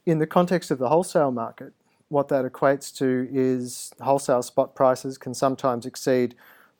In 0.05 0.19
the 0.19 0.27
context 0.27 0.71
of 0.71 0.79
the 0.79 0.89
wholesale 0.89 1.31
market, 1.31 1.73
what 2.09 2.29
that 2.29 2.45
equates 2.45 2.95
to 2.99 3.29
is 3.33 3.93
wholesale 4.01 4.43
spot 4.43 4.75
prices 4.75 5.17
can 5.17 5.33
sometimes 5.33 5.87
exceed 5.87 6.35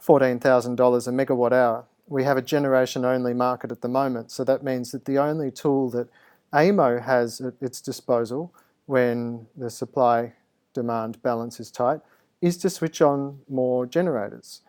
$14,000 0.05 0.73
a 1.07 1.11
megawatt 1.11 1.53
hour. 1.53 1.85
We 2.09 2.25
have 2.25 2.37
a 2.37 2.43
generation 2.43 3.05
only 3.05 3.35
market 3.35 3.71
at 3.71 3.81
the 3.81 3.89
moment, 3.89 4.31
so 4.31 4.45
that 4.45 4.65
means 4.65 4.91
that 4.91 5.05
the 5.05 5.19
only 5.19 5.51
tool 5.51 5.91
that 5.91 6.09
AEMO 6.53 7.03
has 7.03 7.41
at 7.41 7.55
its 7.61 7.81
disposal 7.81 8.53
when 8.87 9.47
the 9.57 9.71
supply 9.71 10.35
demand 10.75 11.23
balance 11.23 11.61
is 11.61 11.71
tight 11.71 12.01
is 12.41 12.57
to 12.59 12.69
switch 12.69 13.01
on 13.01 13.39
more 13.49 13.87
generators. 13.87 14.63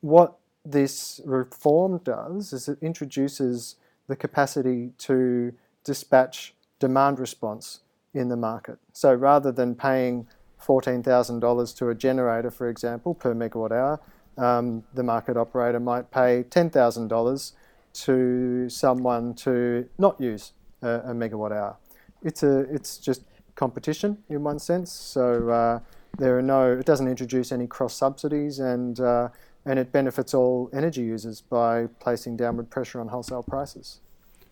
What 0.00 0.36
this 0.64 1.20
reform 1.24 1.98
does 1.98 2.52
is 2.52 2.68
it 2.68 2.78
introduces 2.82 3.76
the 4.08 4.16
capacity 4.16 4.90
to 4.98 5.52
dispatch 5.84 6.54
demand 6.80 7.20
response 7.20 7.80
in 8.12 8.28
the 8.28 8.36
market. 8.36 8.78
So 8.92 9.14
rather 9.14 9.52
than 9.52 9.74
paying 9.74 10.26
$14,000 10.60 11.76
to 11.76 11.88
a 11.88 11.94
generator, 11.94 12.50
for 12.50 12.68
example, 12.68 13.14
per 13.14 13.34
megawatt 13.34 13.72
hour, 13.72 14.00
um, 14.38 14.84
the 14.94 15.02
market 15.02 15.36
operator 15.36 15.80
might 15.80 16.10
pay 16.10 16.44
$10,000 16.48 17.52
to 17.92 18.68
someone 18.68 19.34
to 19.34 19.88
not 19.98 20.20
use 20.20 20.52
a, 20.82 20.88
a, 20.88 21.14
megawatt 21.14 21.52
hour. 21.52 21.76
It's 22.22 22.42
a 22.42 22.60
it's 22.72 22.96
just 22.96 23.22
competition 23.54 24.18
in 24.28 24.42
one 24.42 24.58
sense. 24.58 24.90
So 24.90 25.50
uh, 25.50 25.80
there 26.18 26.38
are 26.38 26.42
no 26.42 26.72
it 26.72 26.86
doesn't 26.86 27.08
introduce 27.08 27.52
any 27.52 27.66
cross 27.66 27.94
subsidies 27.94 28.58
and 28.58 28.98
uh, 28.98 29.28
and 29.66 29.78
it 29.78 29.92
benefits 29.92 30.34
all 30.34 30.70
energy 30.72 31.02
users 31.02 31.40
by 31.40 31.86
placing 32.00 32.36
downward 32.36 32.70
pressure 32.70 33.00
on 33.00 33.08
wholesale 33.08 33.42
prices. 33.42 34.00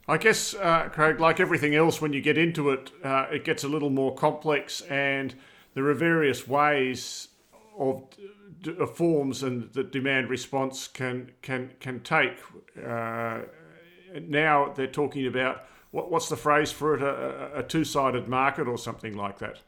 I 0.08 0.16
guess, 0.18 0.54
uh, 0.54 0.88
Craig, 0.88 1.20
like 1.20 1.38
everything 1.38 1.74
else, 1.74 2.00
when 2.00 2.12
you 2.12 2.20
get 2.20 2.36
into 2.36 2.70
it, 2.70 2.90
uh, 3.04 3.26
it 3.30 3.44
gets 3.44 3.62
a 3.62 3.68
little 3.68 3.90
more 3.90 4.12
complex, 4.14 4.80
and 4.82 5.34
there 5.74 5.86
are 5.86 5.94
various 5.94 6.48
ways 6.48 7.28
of 7.78 8.02
d- 8.62 8.74
forms 8.94 9.42
and 9.42 9.72
the 9.72 9.84
demand 9.84 10.30
response 10.30 10.88
can 10.88 11.32
can 11.42 11.72
can 11.80 12.00
take. 12.00 12.38
Uh, 12.84 13.40
now 14.22 14.72
they're 14.74 14.86
talking 14.86 15.26
about 15.26 15.64
what, 15.90 16.10
what's 16.10 16.28
the 16.28 16.36
phrase 16.36 16.70
for 16.72 16.94
it? 16.94 17.02
A, 17.02 17.58
a 17.58 17.62
two 17.62 17.84
sided 17.84 18.28
market 18.28 18.68
or 18.68 18.78
something 18.78 19.16
like 19.16 19.38
that. 19.38 19.58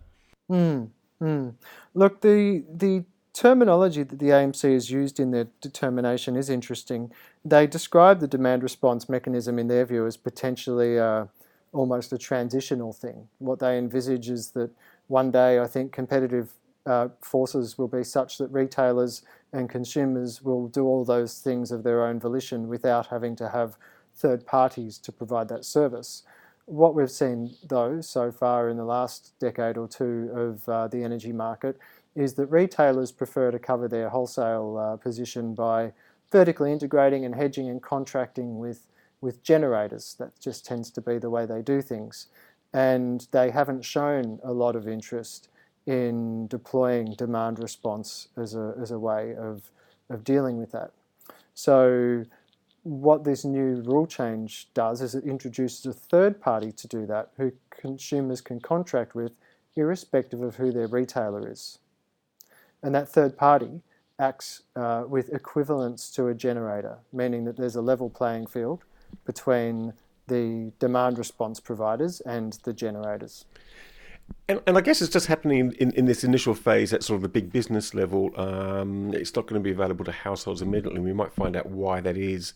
Mm, 0.50 0.90
mm. 1.20 1.54
Look, 1.94 2.20
the 2.20 2.64
the 2.72 3.04
terminology 3.32 4.02
that 4.02 4.18
the 4.18 4.26
AEMC 4.26 4.74
has 4.74 4.90
used 4.90 5.18
in 5.18 5.30
their 5.30 5.48
determination 5.60 6.36
is 6.36 6.50
interesting. 6.50 7.10
They 7.44 7.66
describe 7.66 8.20
the 8.20 8.28
demand 8.28 8.62
response 8.62 9.08
mechanism 9.08 9.58
in 9.58 9.68
their 9.68 9.86
view 9.86 10.06
as 10.06 10.16
potentially 10.16 10.98
uh, 10.98 11.26
almost 11.72 12.12
a 12.12 12.18
transitional 12.18 12.92
thing. 12.92 13.28
What 13.38 13.58
they 13.60 13.78
envisage 13.78 14.28
is 14.28 14.50
that 14.50 14.70
one 15.08 15.30
day, 15.30 15.58
I 15.58 15.66
think, 15.66 15.92
competitive 15.92 16.52
uh, 16.86 17.08
forces 17.20 17.78
will 17.78 17.88
be 17.88 18.04
such 18.04 18.38
that 18.38 18.50
retailers 18.50 19.22
and 19.52 19.68
consumers 19.68 20.42
will 20.42 20.68
do 20.68 20.84
all 20.84 21.04
those 21.04 21.38
things 21.38 21.70
of 21.70 21.82
their 21.82 22.04
own 22.04 22.18
volition 22.18 22.68
without 22.68 23.08
having 23.08 23.36
to 23.36 23.48
have 23.48 23.76
third 24.14 24.46
parties 24.46 24.98
to 24.98 25.12
provide 25.12 25.48
that 25.48 25.64
service. 25.64 26.22
What 26.66 26.94
we've 26.94 27.10
seen, 27.10 27.54
though, 27.68 28.00
so 28.00 28.30
far 28.30 28.68
in 28.68 28.76
the 28.76 28.84
last 28.84 29.32
decade 29.38 29.76
or 29.76 29.88
two 29.88 30.30
of 30.34 30.68
uh, 30.68 30.88
the 30.88 31.02
energy 31.02 31.32
market 31.32 31.78
is 32.14 32.34
that 32.34 32.46
retailers 32.46 33.10
prefer 33.10 33.50
to 33.50 33.58
cover 33.58 33.88
their 33.88 34.08
wholesale 34.08 34.76
uh, 34.78 34.96
position 34.96 35.54
by 35.54 35.92
vertically 36.30 36.72
integrating 36.72 37.24
and 37.24 37.34
hedging 37.34 37.68
and 37.68 37.82
contracting 37.82 38.58
with, 38.58 38.86
with 39.20 39.42
generators. 39.42 40.14
That 40.18 40.38
just 40.38 40.64
tends 40.64 40.90
to 40.92 41.00
be 41.00 41.18
the 41.18 41.30
way 41.30 41.46
they 41.46 41.62
do 41.62 41.82
things. 41.82 42.28
And 42.72 43.26
they 43.32 43.50
haven't 43.50 43.84
shown 43.84 44.40
a 44.42 44.52
lot 44.52 44.76
of 44.76 44.88
interest 44.88 45.48
in 45.86 46.46
deploying 46.46 47.14
demand 47.14 47.58
response 47.58 48.28
as 48.36 48.54
a, 48.54 48.74
as 48.80 48.90
a 48.90 48.98
way 48.98 49.34
of, 49.36 49.70
of 50.10 50.24
dealing 50.24 50.58
with 50.58 50.72
that. 50.72 50.92
So 51.54 52.24
what 52.82 53.24
this 53.24 53.44
new 53.44 53.82
rule 53.82 54.06
change 54.06 54.68
does 54.74 55.00
is 55.00 55.14
it 55.14 55.24
introduces 55.24 55.86
a 55.86 55.92
third 55.92 56.40
party 56.40 56.72
to 56.72 56.88
do 56.88 57.06
that 57.06 57.30
who 57.36 57.52
consumers 57.70 58.40
can 58.40 58.60
contract 58.60 59.14
with 59.14 59.32
irrespective 59.76 60.42
of 60.42 60.56
who 60.56 60.72
their 60.72 60.86
retailer 60.86 61.50
is. 61.50 61.78
And 62.82 62.94
that 62.94 63.08
third 63.08 63.36
party 63.36 63.80
acts 64.18 64.62
uh, 64.76 65.04
with 65.06 65.32
equivalence 65.32 66.10
to 66.10 66.28
a 66.28 66.34
generator, 66.34 66.98
meaning 67.12 67.44
that 67.44 67.56
there's 67.56 67.76
a 67.76 67.82
level 67.82 68.10
playing 68.10 68.46
field 68.46 68.84
between 69.24 69.92
the 70.28 70.72
demand 70.78 71.18
response 71.18 71.60
providers 71.60 72.20
and 72.20 72.58
the 72.64 72.72
generators. 72.72 73.44
And, 74.48 74.60
and, 74.66 74.76
I 74.76 74.80
guess 74.80 75.00
it's 75.00 75.12
just 75.12 75.28
happening 75.28 75.72
in, 75.78 75.92
in, 75.92 76.04
this 76.04 76.24
initial 76.24 76.54
phase 76.54 76.92
at 76.92 77.02
sort 77.02 77.16
of 77.16 77.22
the 77.22 77.28
big 77.28 77.52
business 77.52 77.94
level. 77.94 78.38
Um, 78.38 79.14
it's 79.14 79.34
not 79.34 79.46
going 79.46 79.60
to 79.60 79.64
be 79.64 79.70
available 79.70 80.04
to 80.04 80.12
households 80.12 80.60
immediately. 80.60 81.00
We 81.00 81.12
might 81.12 81.32
find 81.32 81.56
out 81.56 81.66
why 81.66 82.00
that 82.00 82.16
is 82.16 82.52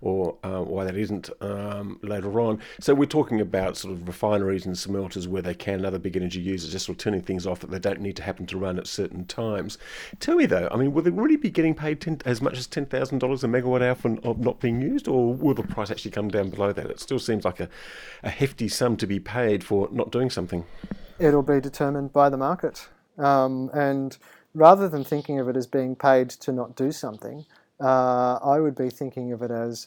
or 0.00 0.36
uh, 0.44 0.60
why 0.60 0.84
that 0.84 0.96
isn't 0.96 1.30
um, 1.40 1.98
later 2.02 2.40
on. 2.40 2.60
So 2.78 2.94
we're 2.94 3.06
talking 3.06 3.40
about 3.40 3.76
sort 3.76 3.94
of 3.94 4.06
refineries 4.06 4.66
and 4.66 4.78
smelters 4.78 5.26
where 5.26 5.42
they 5.42 5.54
can, 5.54 5.84
other 5.84 5.98
big 5.98 6.16
energy 6.16 6.40
users, 6.40 6.70
just 6.70 6.86
sort 6.86 6.98
of 6.98 7.02
turning 7.02 7.22
things 7.22 7.46
off 7.46 7.60
that 7.60 7.70
they 7.70 7.78
don't 7.78 8.00
need 8.00 8.16
to 8.16 8.22
happen 8.22 8.46
to 8.46 8.58
run 8.58 8.78
at 8.78 8.86
certain 8.86 9.24
times. 9.24 9.78
Tell 10.20 10.36
me 10.36 10.46
though, 10.46 10.68
I 10.70 10.76
mean, 10.76 10.92
will 10.92 11.02
they 11.02 11.10
really 11.10 11.36
be 11.36 11.50
getting 11.50 11.74
paid 11.74 12.00
10, 12.00 12.20
as 12.26 12.40
much 12.40 12.58
as 12.58 12.68
$10,000 12.68 12.88
a 13.12 13.46
megawatt 13.46 13.82
hour 13.82 13.94
for 13.94 14.10
not 14.36 14.60
being 14.60 14.80
used 14.80 15.08
or 15.08 15.34
will 15.34 15.54
the 15.54 15.62
price 15.62 15.90
actually 15.90 16.12
come 16.12 16.28
down 16.28 16.50
below 16.50 16.72
that? 16.72 16.86
It 16.86 17.00
still 17.00 17.18
seems 17.18 17.44
like 17.44 17.60
a, 17.60 17.68
a 18.22 18.30
hefty 18.30 18.68
sum 18.68 18.96
to 18.98 19.06
be 19.06 19.18
paid 19.18 19.64
for 19.64 19.88
not 19.90 20.12
doing 20.12 20.30
something 20.30 20.64
it'll 21.20 21.42
be 21.42 21.60
determined 21.60 22.12
by 22.12 22.28
the 22.30 22.36
market. 22.36 22.88
Um, 23.18 23.70
and 23.74 24.16
rather 24.54 24.88
than 24.88 25.04
thinking 25.04 25.38
of 25.38 25.48
it 25.48 25.56
as 25.56 25.66
being 25.66 25.94
paid 25.94 26.30
to 26.30 26.52
not 26.52 26.74
do 26.74 26.90
something, 26.90 27.44
uh, 27.80 28.38
I 28.42 28.58
would 28.58 28.74
be 28.74 28.90
thinking 28.90 29.32
of 29.32 29.42
it 29.42 29.50
as 29.50 29.86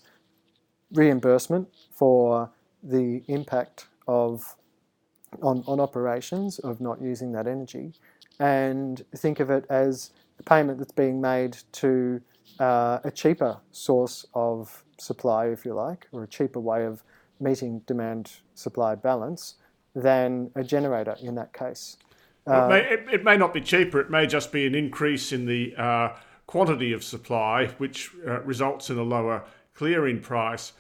reimbursement 0.94 1.68
for 1.92 2.50
the 2.84 3.24
impact 3.28 3.88
of 4.08 4.56
on, 5.42 5.64
on 5.66 5.80
operations 5.80 6.60
of 6.60 6.80
not 6.80 7.02
using 7.02 7.32
that 7.32 7.48
energy, 7.48 7.94
and 8.40 9.04
think 9.16 9.40
of 9.40 9.50
it 9.50 9.66
as 9.70 10.12
a 10.40 10.44
payment 10.44 10.78
that's 10.78 10.92
being 10.92 11.20
made 11.20 11.58
to 11.72 12.22
uh, 12.60 13.00
a 13.04 13.10
cheaper 13.10 13.58
source 13.72 14.28
of 14.36 14.84
supply, 15.00 15.48
if 15.48 15.66
you 15.66 15.74
like, 15.74 16.08
or 16.12 16.24
a 16.24 16.28
cheaper 16.28 16.60
way 16.60 16.86
of 16.86 17.04
meeting 17.40 17.80
demand 17.88 18.32
supply 18.54 18.94
balance 18.94 19.56
than 19.96 20.52
a 20.56 20.64
generator 20.64 21.16
in 21.22 21.36
that 21.36 21.54
case. 21.54 21.98
Uh, 22.46 22.66
it, 22.66 22.70
may, 22.70 22.80
it, 22.80 23.14
it, 23.14 23.24
may, 23.24 23.38
not 23.38 23.54
be 23.54 23.62
cheaper, 23.62 24.00
it 24.00 24.10
may 24.10 24.28
just 24.28 24.52
be 24.52 24.66
an 24.66 24.76
increase 24.76 25.32
in 25.32 25.46
the 25.46 25.74
uh, 25.78 26.10
quantity 26.46 26.92
of 26.92 27.04
supply, 27.04 27.68
which 27.78 28.12
uh, 28.28 28.42
results 28.42 28.90
in 28.90 28.98
a 28.98 29.04
lower 29.04 29.46
clearing 29.74 30.20
price. 30.20 30.74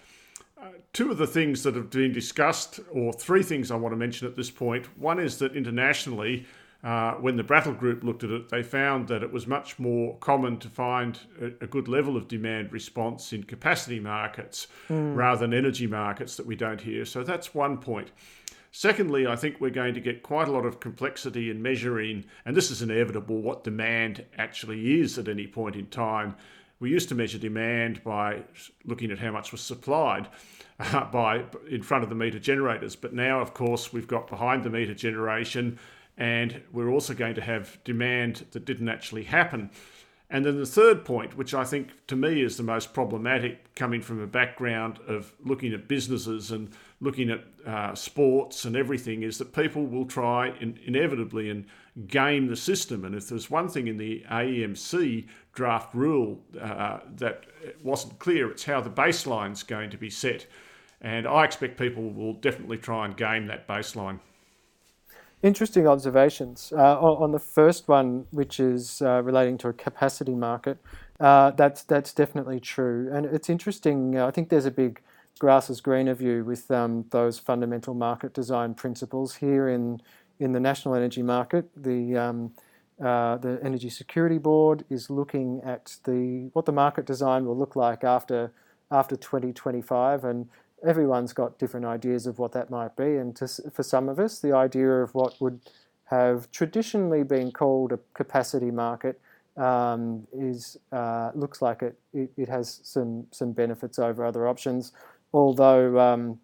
Uh, 0.62 0.67
two 0.91 1.12
of 1.12 1.17
the 1.17 1.27
things 1.27 1.63
that 1.63 1.75
have 1.75 1.89
been 1.89 2.12
discussed, 2.12 2.79
or 2.91 3.13
three 3.13 3.43
things 3.43 3.72
I 3.72 3.75
want 3.75 3.93
to 3.93 3.98
mention 3.98 4.27
at 4.27 4.36
this 4.36 4.51
point. 4.51 4.86
One 5.00 5.20
is 5.20 5.38
that 5.39 5.55
internationally, 5.55 6.46
uh, 6.84 7.13
when 7.13 7.38
the 7.38 7.43
Brattle 7.43 7.74
Group 7.74 8.03
looked 8.03 8.25
at 8.25 8.29
it, 8.29 8.50
they 8.50 8.62
found 8.62 9.08
that 9.08 9.24
it 9.24 9.32
was 9.32 9.48
much 9.48 9.79
more 9.79 10.17
common 10.17 10.58
to 10.58 10.67
find 10.67 11.17
a, 11.41 11.46
a 11.63 11.67
good 11.67 11.88
level 11.88 12.17
of 12.17 12.27
demand 12.27 12.74
response 12.74 13.32
in 13.32 13.43
capacity 13.43 14.01
markets 14.01 14.67
mm. 14.89 15.15
rather 15.15 15.39
than 15.41 15.53
energy 15.53 15.88
markets 15.88 16.36
that 16.36 16.46
we 16.46 16.58
don't 16.58 16.82
hear. 16.82 17.05
So 17.05 17.24
that's 17.24 17.55
one 17.55 17.77
point. 17.77 18.12
Secondly, 18.75 19.27
I 19.27 19.36
think 19.36 19.62
we're 19.62 19.70
going 19.70 19.94
to 19.94 20.00
get 20.00 20.24
quite 20.24 20.48
a 20.48 20.51
lot 20.51 20.65
of 20.65 20.80
complexity 20.80 21.51
in 21.51 21.62
measuring, 21.62 22.25
and 22.44 22.58
this 22.58 22.72
is 22.72 22.82
inevitable, 22.82 23.39
what 23.39 23.63
demand 23.63 24.25
actually 24.36 25.00
is 25.00 25.20
at 25.20 25.27
any 25.27 25.46
point 25.46 25.75
in 25.75 25.86
time. 25.86 26.36
We 26.80 26.89
used 26.89 27.08
to 27.10 27.15
measure 27.15 27.38
demand 27.38 28.03
by 28.03 28.42
looking 28.84 29.12
at 29.12 29.20
how 29.20 29.30
much 29.30 29.51
was 29.51 29.62
supplied 29.62 30.27
uh, 30.80 31.06
by 31.12 31.44
in 31.70 31.84
front 31.84 32.03
of 32.03 32.10
the 32.10 32.15
meter 32.15 32.39
generators, 32.39 32.96
but 32.96 33.13
now, 33.13 33.42
of 33.42 33.53
course, 33.53 33.94
we've 33.94 34.08
got 34.08 34.27
behind 34.27 34.63
the 34.63 34.72
meter 34.72 34.96
generation, 34.96 35.77
and 36.18 36.60
we're 36.72 36.89
also 36.89 37.13
going 37.13 37.36
to 37.36 37.42
have 37.42 37.77
demand 37.84 38.44
that 38.53 38.65
didn't 38.65 38.89
actually 38.89 39.25
happen. 39.25 39.70
And 40.34 40.44
then 40.44 40.58
the 40.58 40.65
third 40.65 41.06
point, 41.06 41.38
which 41.38 41.53
I 41.53 41.63
think 41.63 41.89
to 42.08 42.15
me 42.15 42.42
is 42.42 42.58
the 42.58 42.63
most 42.63 42.92
problematic, 42.92 43.75
coming 43.75 44.01
from 44.01 44.20
a 44.20 44.25
background 44.25 45.00
of 45.08 45.32
looking 45.46 45.74
at 45.74 45.88
businesses 45.88 46.50
and 46.50 46.72
looking 47.03 47.29
at 47.29 47.43
uh, 47.67 47.93
sports 47.93 48.65
and 48.65 48.75
everything, 48.75 49.24
is 49.24 49.38
that 49.38 49.53
people 49.53 49.86
will 49.86 50.05
try 50.05 50.50
in, 50.60 50.79
inevitably 50.86 51.50
and 51.50 51.65
game 52.07 52.48
the 52.48 52.55
system. 52.55 53.05
And 53.05 53.13
if 53.13 53.29
there's 53.29 53.50
one 53.50 53.67
thing 53.67 53.88
in 53.88 53.98
the 53.98 54.24
AEMC 54.31 55.27
draft 55.53 55.93
rule 55.93 56.39
uh, 56.60 57.00
that 57.17 57.45
wasn't 57.83 58.17
clear, 58.19 58.50
it's 58.50 58.63
how 58.63 58.81
the 58.81 58.89
baseline's 58.89 59.63
going 59.63 59.89
to 59.91 59.98
be 59.98 60.10
set. 60.10 60.48
And 61.01 61.27
I 61.27 61.43
expect 61.43 61.77
people 61.77 62.10
will 62.10 62.33
definitely 62.33 62.77
try 62.77 63.05
and 63.05 63.15
game 63.15 63.48
that 63.48 63.67
baseline. 63.67 64.19
Interesting 65.43 65.86
observations. 65.86 66.72
Uh, 66.74 66.98
on, 67.01 67.33
the 67.33 67.39
first 67.39 67.89
one, 67.89 68.25
which 68.31 68.62
is 68.62 69.01
uh, 69.01 69.22
relating 69.22 69.57
to 69.57 69.67
a 69.67 69.74
capacity 69.74 70.33
market, 70.33 70.77
uh, 71.19 71.51
that's 71.51 71.83
that's 71.83 72.13
definitely 72.13 72.62
true, 72.62 73.10
and 73.12 73.25
it's 73.25 73.50
interesting. 73.50 74.17
Uh, 74.17 74.25
I 74.25 74.31
think 74.31 74.48
there's 74.48 74.65
a 74.65 74.72
big 74.72 75.01
grass 75.40 75.70
is 75.70 75.82
greener 75.82 76.13
view 76.13 76.44
with 76.44 76.70
um, 76.72 77.06
those 77.10 77.40
fundamental 77.40 77.94
market 77.94 78.34
design 78.34 78.74
principles 78.74 79.36
here 79.36 79.68
in 79.70 80.02
in 80.40 80.52
the 80.52 80.60
national 80.60 80.96
energy 80.96 81.22
market. 81.22 81.70
The 81.75 82.18
um, 82.18 82.54
uh, 83.02 83.38
the 83.38 83.60
Energy 83.63 83.90
Security 83.90 84.38
Board 84.38 84.86
is 84.90 85.10
looking 85.10 85.62
at 85.66 85.98
the 86.04 86.50
what 86.54 86.66
the 86.66 86.72
market 86.72 87.06
design 87.06 87.46
will 87.46 87.58
look 87.58 87.75
like 87.75 88.04
after 88.04 88.52
after 88.92 89.16
2025, 89.16 90.24
and 90.24 90.48
everyone's 90.86 91.34
got 91.34 91.58
different 91.58 91.86
ideas 91.86 92.28
of 92.28 92.38
what 92.38 92.52
that 92.52 92.70
might 92.70 92.96
be. 92.96 93.16
And 93.16 93.36
to, 93.38 93.48
for 93.72 93.82
some 93.84 94.08
of 94.08 94.20
us, 94.20 94.40
the 94.40 94.54
idea 94.54 95.02
of 95.02 95.16
what 95.16 95.40
would 95.42 95.60
have 96.06 96.52
traditionally 96.52 97.24
been 97.24 97.52
called 97.52 97.92
a 97.92 98.00
capacity 98.13 98.70
market 98.70 99.20
um, 99.58 100.28
is 100.32 100.78
uh, 100.92 101.32
looks 101.34 101.62
like 101.62 101.82
it, 101.82 101.98
it, 102.13 102.32
it, 102.38 102.50
has 102.50 102.80
some 102.84 103.28
some 103.32 103.52
benefits 103.52 104.00
over 104.00 104.25
other 104.25 104.48
options. 104.48 104.92
Although 105.34 106.00
um, 106.00 106.40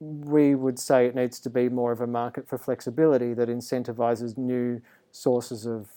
we 0.00 0.54
would 0.54 0.78
say 0.78 1.06
it 1.06 1.14
needs 1.14 1.38
to 1.40 1.50
be 1.50 1.68
more 1.68 1.92
of 1.92 2.00
a 2.00 2.06
market 2.06 2.48
for 2.48 2.58
flexibility 2.58 3.32
that 3.34 3.48
incentivizes 3.48 4.36
new 4.36 4.82
sources 5.12 5.66
of 5.66 5.88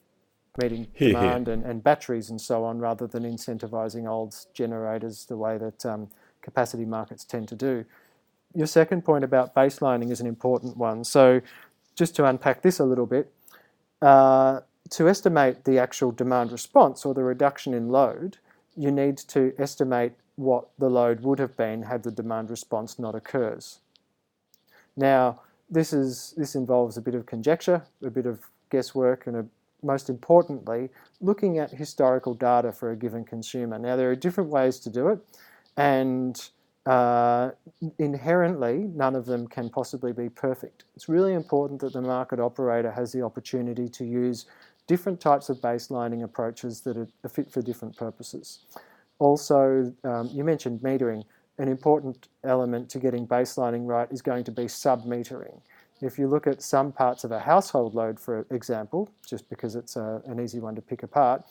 meeting 0.62 0.88
here, 0.94 1.14
demand 1.14 1.48
here. 1.48 1.54
And, 1.54 1.66
and, 1.66 1.84
batteries 1.84 2.30
and 2.30 2.40
so 2.40 2.64
on, 2.64 2.80
rather 2.80 3.08
than 3.08 3.24
incentivizing 3.24 4.08
old 4.08 4.36
generators 4.54 5.26
the 5.26 5.38
way 5.38 5.58
that 5.58 5.86
um, 5.86 6.10
capacity 6.42 6.86
markets 6.86 7.24
tend 7.24 7.48
to 7.50 7.56
do. 7.56 7.86
Your 8.54 8.68
second 8.68 9.04
point 9.04 9.24
about 9.24 9.54
baselining 9.54 10.12
is 10.12 10.20
an 10.22 10.28
important 10.28 10.78
one. 10.78 11.04
So, 11.04 11.42
just 11.96 12.16
to 12.16 12.26
unpack 12.26 12.62
this 12.62 12.80
a 12.80 12.86
little 12.86 13.06
bit, 13.06 13.32
uh, 14.02 14.62
to 14.92 15.10
estimate 15.10 15.66
the 15.66 15.80
actual 15.80 16.12
demand 16.12 16.52
response 16.52 17.06
or 17.06 17.14
the 17.14 17.24
reduction 17.24 17.74
in 17.74 17.90
load, 17.90 18.38
you 18.76 18.92
need 18.92 19.18
to 19.18 19.54
estimate 19.58 20.14
what 20.38 20.70
the 20.80 20.90
load 20.90 21.20
would 21.22 21.40
have 21.40 21.58
been 21.58 21.84
had 21.84 22.04
the 22.04 22.12
demand 22.12 22.50
response 22.50 22.98
not 22.98 23.16
occurs. 23.16 23.80
Now, 24.96 25.42
this 25.70 25.92
is 25.92 26.34
this 26.38 26.56
involves 26.56 26.96
a 26.96 27.02
bit 27.02 27.16
of 27.16 27.26
conjecture, 27.26 27.84
a 28.04 28.10
bit 28.10 28.26
of 28.26 28.40
guesswork, 28.70 29.28
and 29.28 29.36
a, 29.36 29.46
most 29.84 30.10
importantly, 30.10 30.90
looking 31.20 31.60
at 31.60 31.72
historical 31.72 32.34
data 32.34 32.72
for 32.72 32.92
a 32.92 32.96
given 32.96 33.26
consumer. 33.26 33.78
Now, 33.78 33.96
there 33.96 34.10
are 34.10 34.16
different 34.16 34.50
ways 34.50 34.80
to 34.80 34.90
do 34.90 35.10
it 35.10 35.20
and 35.76 36.50
uh, 36.88 37.52
inherently, 38.00 38.90
none 38.96 39.14
of 39.16 39.26
them 39.26 39.46
can 39.48 39.70
possibly 39.70 40.14
be 40.14 40.30
perfect. 40.30 40.86
It's 40.96 41.10
really 41.10 41.34
important 41.34 41.82
that 41.82 41.92
the 41.92 42.02
market 42.02 42.40
operator 42.40 42.92
has 42.92 43.12
the 43.12 43.24
opportunity 43.24 43.90
to 43.90 44.06
use 44.06 44.46
different 44.88 45.20
types 45.20 45.50
of 45.50 45.58
baselining 45.58 46.24
approaches 46.24 46.82
that 46.82 46.96
are 46.96 47.30
fit 47.30 47.52
for 47.52 47.62
different 47.62 47.98
purposes. 47.98 48.60
Also, 49.20 49.94
um, 50.04 50.30
you 50.32 50.44
mentioned 50.44 50.82
metering. 50.82 51.24
An 51.60 51.68
important 51.68 52.28
element 52.44 52.90
to 52.92 53.00
getting 53.00 53.28
baselining 53.28 53.88
right 53.88 54.12
is 54.12 54.22
going 54.22 54.44
to 54.44 54.52
be 54.52 54.68
sub-metering. 54.68 55.60
If 56.02 56.20
you 56.20 56.28
look 56.28 56.46
at 56.46 56.62
some 56.62 56.92
parts 56.92 57.24
of 57.24 57.32
a 57.32 57.40
household 57.40 57.96
load, 57.96 58.20
for 58.20 58.46
example, 58.52 59.10
just 59.28 59.50
because 59.50 59.76
it's 59.76 59.96
a, 59.96 60.22
an 60.28 60.40
easy 60.40 60.60
one 60.60 60.76
to 60.76 60.82
pick 60.82 61.02
apart, 61.02 61.44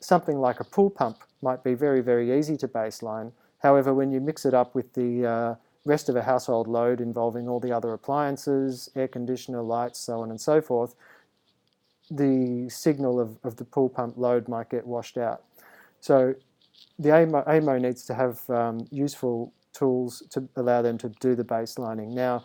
something 0.00 0.38
like 0.38 0.60
a 0.60 0.64
pool 0.64 0.88
pump 0.88 1.18
might 1.42 1.62
be 1.62 1.74
very, 1.74 2.00
very 2.00 2.38
easy 2.38 2.56
to 2.56 2.68
baseline, 2.68 3.32
However, 3.60 3.94
when 3.94 4.10
you 4.10 4.20
mix 4.20 4.44
it 4.44 4.54
up 4.54 4.74
with 4.74 4.92
the 4.94 5.26
uh, 5.26 5.54
rest 5.84 6.08
of 6.08 6.16
a 6.16 6.22
household 6.22 6.66
load 6.66 7.00
involving 7.00 7.48
all 7.48 7.60
the 7.60 7.72
other 7.72 7.92
appliances, 7.92 8.90
air 8.96 9.08
conditioner, 9.08 9.62
lights, 9.62 10.00
so 10.00 10.20
on 10.20 10.30
and 10.30 10.40
so 10.40 10.60
forth, 10.60 10.94
the 12.10 12.68
signal 12.68 13.20
of, 13.20 13.38
of 13.44 13.56
the 13.56 13.64
pool 13.64 13.88
pump 13.88 14.16
load 14.16 14.48
might 14.48 14.70
get 14.70 14.86
washed 14.86 15.16
out. 15.16 15.44
So 16.00 16.34
the 16.98 17.10
AMO, 17.10 17.42
AEMO 17.46 17.80
needs 17.80 18.04
to 18.06 18.14
have 18.14 18.48
um, 18.50 18.86
useful 18.90 19.52
tools 19.72 20.22
to 20.30 20.48
allow 20.56 20.82
them 20.82 20.98
to 20.98 21.08
do 21.20 21.34
the 21.34 21.44
baselining. 21.44 22.12
Now, 22.12 22.44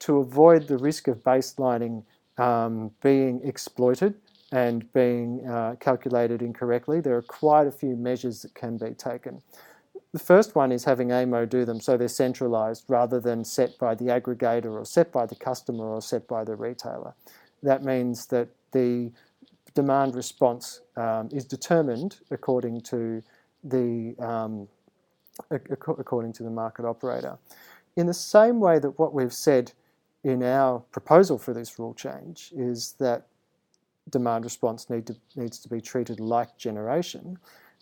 to 0.00 0.18
avoid 0.18 0.66
the 0.66 0.78
risk 0.78 1.08
of 1.08 1.22
baselining 1.22 2.04
um, 2.36 2.90
being 3.02 3.40
exploited 3.44 4.14
and 4.52 4.90
being 4.92 5.46
uh, 5.48 5.76
calculated 5.80 6.42
incorrectly, 6.42 7.00
there 7.00 7.16
are 7.16 7.22
quite 7.22 7.66
a 7.66 7.70
few 7.70 7.96
measures 7.96 8.42
that 8.42 8.54
can 8.54 8.76
be 8.76 8.90
taken. 8.90 9.40
The 10.12 10.18
first 10.20 10.54
one 10.54 10.70
is 10.70 10.84
having 10.84 11.08
AEMO 11.08 11.48
do 11.48 11.64
them 11.64 11.80
so 11.80 11.96
they're 11.96 12.08
centralized 12.08 12.84
rather 12.88 13.18
than 13.18 13.44
set 13.44 13.76
by 13.78 13.94
the 13.94 14.04
aggregator 14.04 14.72
or 14.72 14.84
set 14.84 15.10
by 15.10 15.26
the 15.26 15.34
customer 15.34 15.84
or 15.84 16.02
set 16.02 16.28
by 16.28 16.44
the 16.44 16.54
retailer. 16.54 17.14
That 17.62 17.82
means 17.82 18.26
that 18.26 18.48
the 18.72 19.10
demand 19.74 20.14
response 20.14 20.82
um, 20.96 21.28
is 21.32 21.44
determined 21.44 22.18
according 22.30 22.82
to 22.82 23.22
the 23.64 24.14
um, 24.18 24.68
according 25.50 26.32
to 26.32 26.42
the 26.42 26.50
market 26.50 26.84
operator. 26.84 27.38
In 27.96 28.06
the 28.06 28.14
same 28.14 28.60
way 28.60 28.78
that 28.78 28.98
what 28.98 29.12
we've 29.14 29.32
said 29.32 29.72
in 30.22 30.42
our 30.42 30.80
proposal 30.90 31.38
for 31.38 31.52
this 31.52 31.78
rule 31.78 31.94
change 31.94 32.52
is 32.56 32.94
that 32.98 33.26
demand 34.10 34.44
response 34.44 34.90
need 34.90 35.06
to, 35.06 35.16
needs 35.36 35.58
to 35.58 35.68
be 35.68 35.80
treated 35.80 36.20
like 36.20 36.56
generation. 36.56 37.38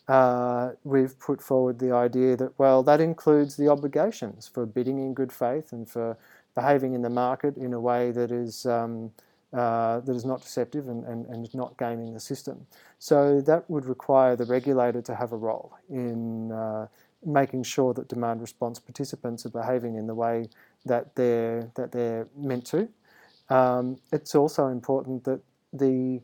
Uh, 0.08 0.70
we've 0.84 1.18
put 1.18 1.40
forward 1.40 1.78
the 1.78 1.92
idea 1.92 2.36
that, 2.36 2.52
well, 2.58 2.82
that 2.82 3.00
includes 3.00 3.56
the 3.56 3.68
obligations 3.68 4.48
for 4.48 4.66
bidding 4.66 4.98
in 4.98 5.14
good 5.14 5.32
faith 5.32 5.72
and 5.72 5.88
for 5.88 6.16
behaving 6.54 6.94
in 6.94 7.02
the 7.02 7.10
market 7.10 7.56
in 7.56 7.72
a 7.72 7.80
way 7.80 8.10
that 8.10 8.30
is, 8.30 8.66
um, 8.66 9.10
uh, 9.52 10.00
that 10.00 10.14
is 10.14 10.24
not 10.24 10.40
deceptive 10.42 10.88
and, 10.88 11.04
and, 11.04 11.26
and 11.26 11.54
not 11.54 11.76
gaming 11.78 12.14
the 12.14 12.20
system. 12.20 12.66
So 12.98 13.40
that 13.42 13.68
would 13.68 13.84
require 13.84 14.36
the 14.36 14.46
regulator 14.46 15.02
to 15.02 15.14
have 15.14 15.32
a 15.32 15.36
role 15.36 15.72
in 15.90 16.52
uh, 16.52 16.86
making 17.24 17.64
sure 17.64 17.92
that 17.94 18.08
demand 18.08 18.40
response 18.40 18.78
participants 18.78 19.44
are 19.46 19.50
behaving 19.50 19.96
in 19.96 20.06
the 20.06 20.14
way 20.14 20.48
that 20.86 21.14
they're, 21.14 21.70
that 21.74 21.92
they're 21.92 22.26
meant 22.36 22.64
to. 22.66 22.88
Um, 23.48 23.98
it's 24.12 24.34
also 24.34 24.68
important 24.68 25.24
that 25.24 25.40
the 25.72 26.20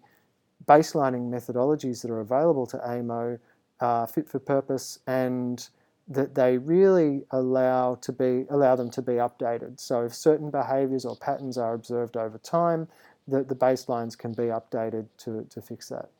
baselining 0.66 1.30
methodologies 1.30 2.02
that 2.02 2.10
are 2.10 2.20
available 2.20 2.66
to 2.66 2.78
AEMO 2.78 3.38
are 3.80 4.06
fit 4.06 4.28
for 4.28 4.38
purpose 4.38 4.98
and 5.06 5.68
that 6.08 6.34
they 6.34 6.56
really 6.58 7.22
allow 7.32 7.94
to 7.96 8.12
be 8.12 8.46
allow 8.48 8.74
them 8.74 8.90
to 8.90 9.02
be 9.02 9.14
updated. 9.14 9.78
So 9.78 10.04
if 10.04 10.14
certain 10.14 10.50
behaviours 10.50 11.04
or 11.04 11.16
patterns 11.16 11.58
are 11.58 11.74
observed 11.74 12.16
over 12.16 12.38
time, 12.38 12.88
that 13.28 13.48
the 13.48 13.54
baselines 13.54 14.16
can 14.16 14.32
be 14.32 14.44
updated 14.44 15.06
to, 15.18 15.46
to 15.50 15.60
fix 15.60 15.88
that. 15.88 16.10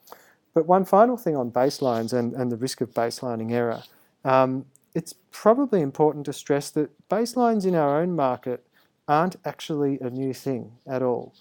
But 0.55 0.67
one 0.67 0.85
final 0.85 1.17
thing 1.17 1.37
on 1.37 1.50
baselines 1.50 2.12
and, 2.12 2.35
and 2.35 2.50
the 2.50 2.57
risk 2.57 2.81
of 2.81 2.93
baselining 2.93 3.53
error. 3.53 3.83
Um, 4.25 4.67
it's 4.95 5.15
probably 5.31 5.81
important 5.81 6.27
to 6.27 6.33
stress 6.33 6.71
that 6.71 6.91
baselines 7.09 7.67
in 7.67 7.75
our 7.75 8.00
own 8.00 8.17
market 8.17 8.67
aren't 9.07 9.37
actually 9.45 9.99
a 10.00 10.11
new 10.11 10.35
thing 10.35 10.73
at 10.87 11.03
all. 11.03 11.35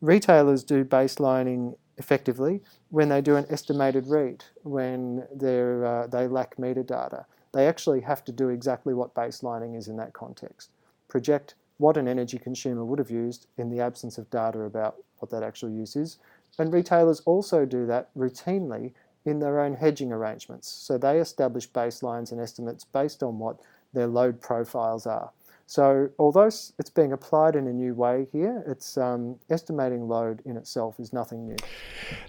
Retailers 0.00 0.62
do 0.62 0.84
baselining 0.84 1.76
effectively 1.96 2.60
when 2.90 3.08
they 3.08 3.20
do 3.20 3.36
an 3.36 3.46
estimated 3.50 4.06
read, 4.06 4.44
when 4.62 5.20
uh, 5.32 6.06
they 6.06 6.28
lack 6.28 6.56
metadata. 6.56 7.24
They 7.52 7.66
actually 7.66 8.02
have 8.02 8.24
to 8.26 8.32
do 8.32 8.50
exactly 8.50 8.94
what 8.94 9.14
baselining 9.14 9.76
is 9.76 9.88
in 9.88 9.96
that 9.96 10.12
context. 10.12 10.70
Project 11.08 11.54
what 11.78 11.96
an 11.96 12.06
energy 12.08 12.38
consumer 12.38 12.84
would 12.84 12.98
have 12.98 13.10
used 13.10 13.46
in 13.56 13.70
the 13.70 13.80
absence 13.80 14.18
of 14.18 14.30
data 14.30 14.60
about 14.60 14.96
what 15.18 15.30
that 15.30 15.42
actual 15.42 15.70
use 15.70 15.96
is. 15.96 16.18
And 16.58 16.72
retailers 16.72 17.20
also 17.20 17.64
do 17.64 17.86
that 17.86 18.10
routinely 18.16 18.92
in 19.24 19.38
their 19.38 19.60
own 19.60 19.74
hedging 19.74 20.12
arrangements. 20.12 20.68
So 20.68 20.98
they 20.98 21.18
establish 21.18 21.70
baselines 21.70 22.32
and 22.32 22.40
estimates 22.40 22.84
based 22.84 23.22
on 23.22 23.38
what 23.38 23.60
their 23.92 24.06
load 24.06 24.40
profiles 24.40 25.06
are. 25.06 25.30
So 25.68 26.08
although 26.18 26.46
it's 26.46 26.90
being 26.94 27.12
applied 27.12 27.54
in 27.54 27.66
a 27.66 27.72
new 27.74 27.92
way 27.92 28.26
here, 28.32 28.64
it's 28.66 28.96
um, 28.96 29.36
estimating 29.50 30.08
load 30.08 30.40
in 30.46 30.56
itself 30.56 30.98
is 30.98 31.12
nothing 31.12 31.44
new. 31.44 31.56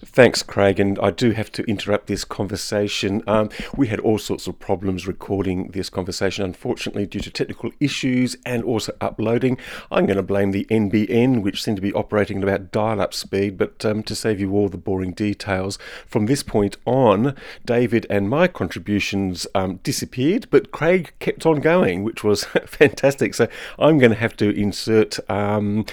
Thanks, 0.03 0.43
Craig. 0.43 0.77
And 0.77 0.99
I 0.99 1.11
do 1.11 1.31
have 1.31 1.49
to 1.53 1.63
interrupt 1.63 2.07
this 2.07 2.25
conversation. 2.25 3.23
Um, 3.27 3.49
we 3.77 3.87
had 3.87 4.01
all 4.01 4.17
sorts 4.17 4.45
of 4.47 4.59
problems 4.59 5.07
recording 5.07 5.69
this 5.69 5.89
conversation, 5.89 6.43
unfortunately, 6.43 7.05
due 7.05 7.21
to 7.21 7.31
technical 7.31 7.71
issues 7.79 8.35
and 8.45 8.61
also 8.61 8.91
uploading. 8.99 9.57
I'm 9.89 10.05
going 10.05 10.17
to 10.17 10.23
blame 10.23 10.51
the 10.51 10.65
NBN, 10.65 11.41
which 11.41 11.63
seemed 11.63 11.77
to 11.77 11.81
be 11.81 11.93
operating 11.93 12.39
at 12.39 12.43
about 12.43 12.73
dial-up 12.73 13.13
speed. 13.13 13.57
But 13.57 13.85
um, 13.85 14.03
to 14.03 14.15
save 14.15 14.41
you 14.41 14.51
all 14.51 14.67
the 14.67 14.77
boring 14.77 15.13
details, 15.13 15.79
from 16.05 16.25
this 16.25 16.43
point 16.43 16.75
on, 16.85 17.37
David 17.63 18.05
and 18.09 18.29
my 18.29 18.49
contributions 18.49 19.47
um, 19.55 19.77
disappeared, 19.77 20.47
but 20.51 20.73
Craig 20.73 21.13
kept 21.19 21.45
on 21.45 21.61
going, 21.61 22.03
which 22.03 22.21
was 22.21 22.43
fantastic. 22.65 23.28
So 23.33 23.47
I'm 23.77 23.97
going 23.97 24.11
to 24.11 24.17
have 24.17 24.35
to 24.37 24.49
insert 24.49 25.19
um, 25.29 25.85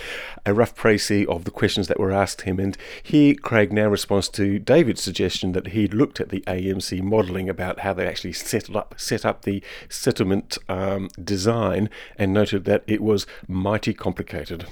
a 0.45 0.55
rough 0.55 0.75
précis 0.75 1.27
of 1.27 1.45
the 1.45 1.51
questions 1.51 1.89
that 1.89 2.01
were 2.01 2.13
asked 2.13 2.43
him. 2.43 2.59
And 2.59 2.77
here, 3.03 3.35
Craig 3.35 3.73
now 3.73 3.89
responds 3.89 4.29
to 4.31 4.59
David's 4.59 5.03
suggestion 5.03 5.53
that 5.53 5.69
he'd 5.69 5.95
looked 5.95 6.21
at 6.21 6.29
the 6.29 6.41
AEMC 6.43 7.03
modelling 7.03 7.49
about 7.49 7.81
how 7.81 7.93
they 7.93 8.07
actually 8.07 8.33
set 8.33 8.75
up 8.75 8.95
set 8.97 9.25
up 9.25 9.43
the 9.43 9.63
settlement 9.89 10.59
um, 10.69 11.09
design 11.23 11.91
and 12.17 12.33
noted 12.33 12.65
that 12.65 12.85
it 12.87 13.03
was 13.03 13.27
mighty 13.49 13.95
complicated. 13.95 14.67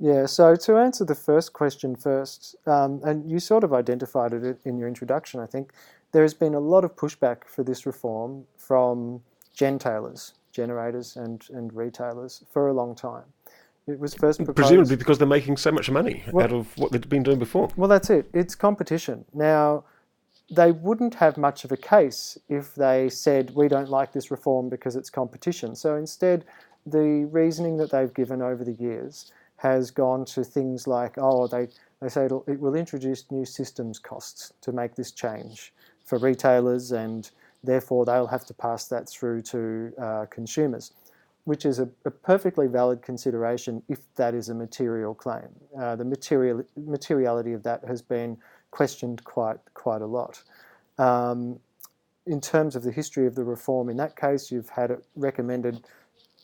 Yeah, 0.00 0.26
so 0.26 0.54
to 0.54 0.76
answer 0.76 1.04
the 1.04 1.16
first 1.16 1.52
question 1.52 1.96
first, 1.96 2.54
um, 2.66 3.00
and 3.04 3.28
you 3.28 3.40
sort 3.40 3.64
of 3.64 3.72
identified 3.72 4.32
it 4.32 4.60
in 4.64 4.78
your 4.78 4.86
introduction, 4.86 5.40
I 5.40 5.46
think, 5.46 5.72
there 6.12 6.22
has 6.22 6.34
been 6.34 6.54
a 6.54 6.60
lot 6.60 6.84
of 6.84 6.94
pushback 6.94 7.44
for 7.46 7.64
this 7.64 7.84
reform 7.84 8.44
from 8.56 9.22
gentailers 9.56 10.32
generators 10.58 11.16
and, 11.16 11.46
and 11.50 11.72
retailers 11.72 12.42
for 12.52 12.68
a 12.68 12.72
long 12.72 12.94
time. 12.94 13.28
It 13.86 13.98
was 13.98 14.12
first 14.12 14.38
proposed, 14.38 14.56
presumably 14.56 14.96
because 14.96 15.16
they're 15.18 15.36
making 15.38 15.56
so 15.56 15.70
much 15.70 15.88
money 15.88 16.24
well, 16.32 16.44
out 16.44 16.52
of 16.52 16.76
what 16.76 16.90
they've 16.90 17.08
been 17.08 17.22
doing 17.22 17.38
before. 17.38 17.70
Well, 17.76 17.88
that's 17.88 18.10
it. 18.10 18.28
It's 18.34 18.54
competition. 18.54 19.24
Now, 19.32 19.84
they 20.50 20.72
wouldn't 20.72 21.14
have 21.14 21.36
much 21.36 21.64
of 21.64 21.70
a 21.72 21.76
case 21.76 22.36
if 22.48 22.74
they 22.74 23.08
said 23.08 23.54
we 23.54 23.68
don't 23.68 23.88
like 23.88 24.12
this 24.12 24.30
reform 24.30 24.68
because 24.68 24.96
it's 24.96 25.10
competition. 25.10 25.76
So 25.76 25.96
instead, 25.96 26.44
the 26.86 27.28
reasoning 27.40 27.76
that 27.78 27.90
they've 27.90 28.12
given 28.12 28.42
over 28.42 28.64
the 28.64 28.76
years 28.88 29.32
has 29.56 29.90
gone 29.90 30.24
to 30.24 30.42
things 30.44 30.86
like, 30.86 31.14
oh, 31.16 31.46
they, 31.46 31.68
they 32.00 32.08
say 32.08 32.26
it 32.26 32.60
will 32.60 32.74
introduce 32.74 33.30
new 33.30 33.44
systems 33.44 33.98
costs 33.98 34.52
to 34.62 34.72
make 34.72 34.96
this 34.96 35.12
change 35.12 35.72
for 36.04 36.18
retailers 36.18 36.92
and 36.92 37.30
Therefore, 37.64 38.04
they'll 38.04 38.26
have 38.26 38.46
to 38.46 38.54
pass 38.54 38.86
that 38.88 39.08
through 39.08 39.42
to 39.42 39.92
uh, 40.00 40.26
consumers, 40.30 40.92
which 41.44 41.66
is 41.66 41.78
a, 41.80 41.88
a, 42.04 42.10
perfectly 42.10 42.66
valid 42.68 43.02
consideration 43.02 43.82
if 43.88 43.98
that 44.14 44.34
is 44.34 44.48
a 44.48 44.54
material 44.54 45.14
claim. 45.14 45.48
Uh, 45.78 45.96
the 45.96 46.04
material, 46.04 46.62
materiality 46.76 47.52
of 47.52 47.62
that 47.64 47.84
has 47.84 48.00
been 48.00 48.36
questioned 48.70 49.24
quite, 49.24 49.58
quite 49.74 50.02
a 50.02 50.06
lot. 50.06 50.42
Um, 50.98 51.58
in 52.26 52.40
terms 52.40 52.76
of 52.76 52.82
the 52.82 52.92
history 52.92 53.26
of 53.26 53.34
the 53.34 53.44
reform, 53.44 53.88
in 53.88 53.96
that 53.96 54.14
case, 54.14 54.52
you've 54.52 54.68
had 54.68 54.90
it 54.90 55.04
recommended 55.16 55.80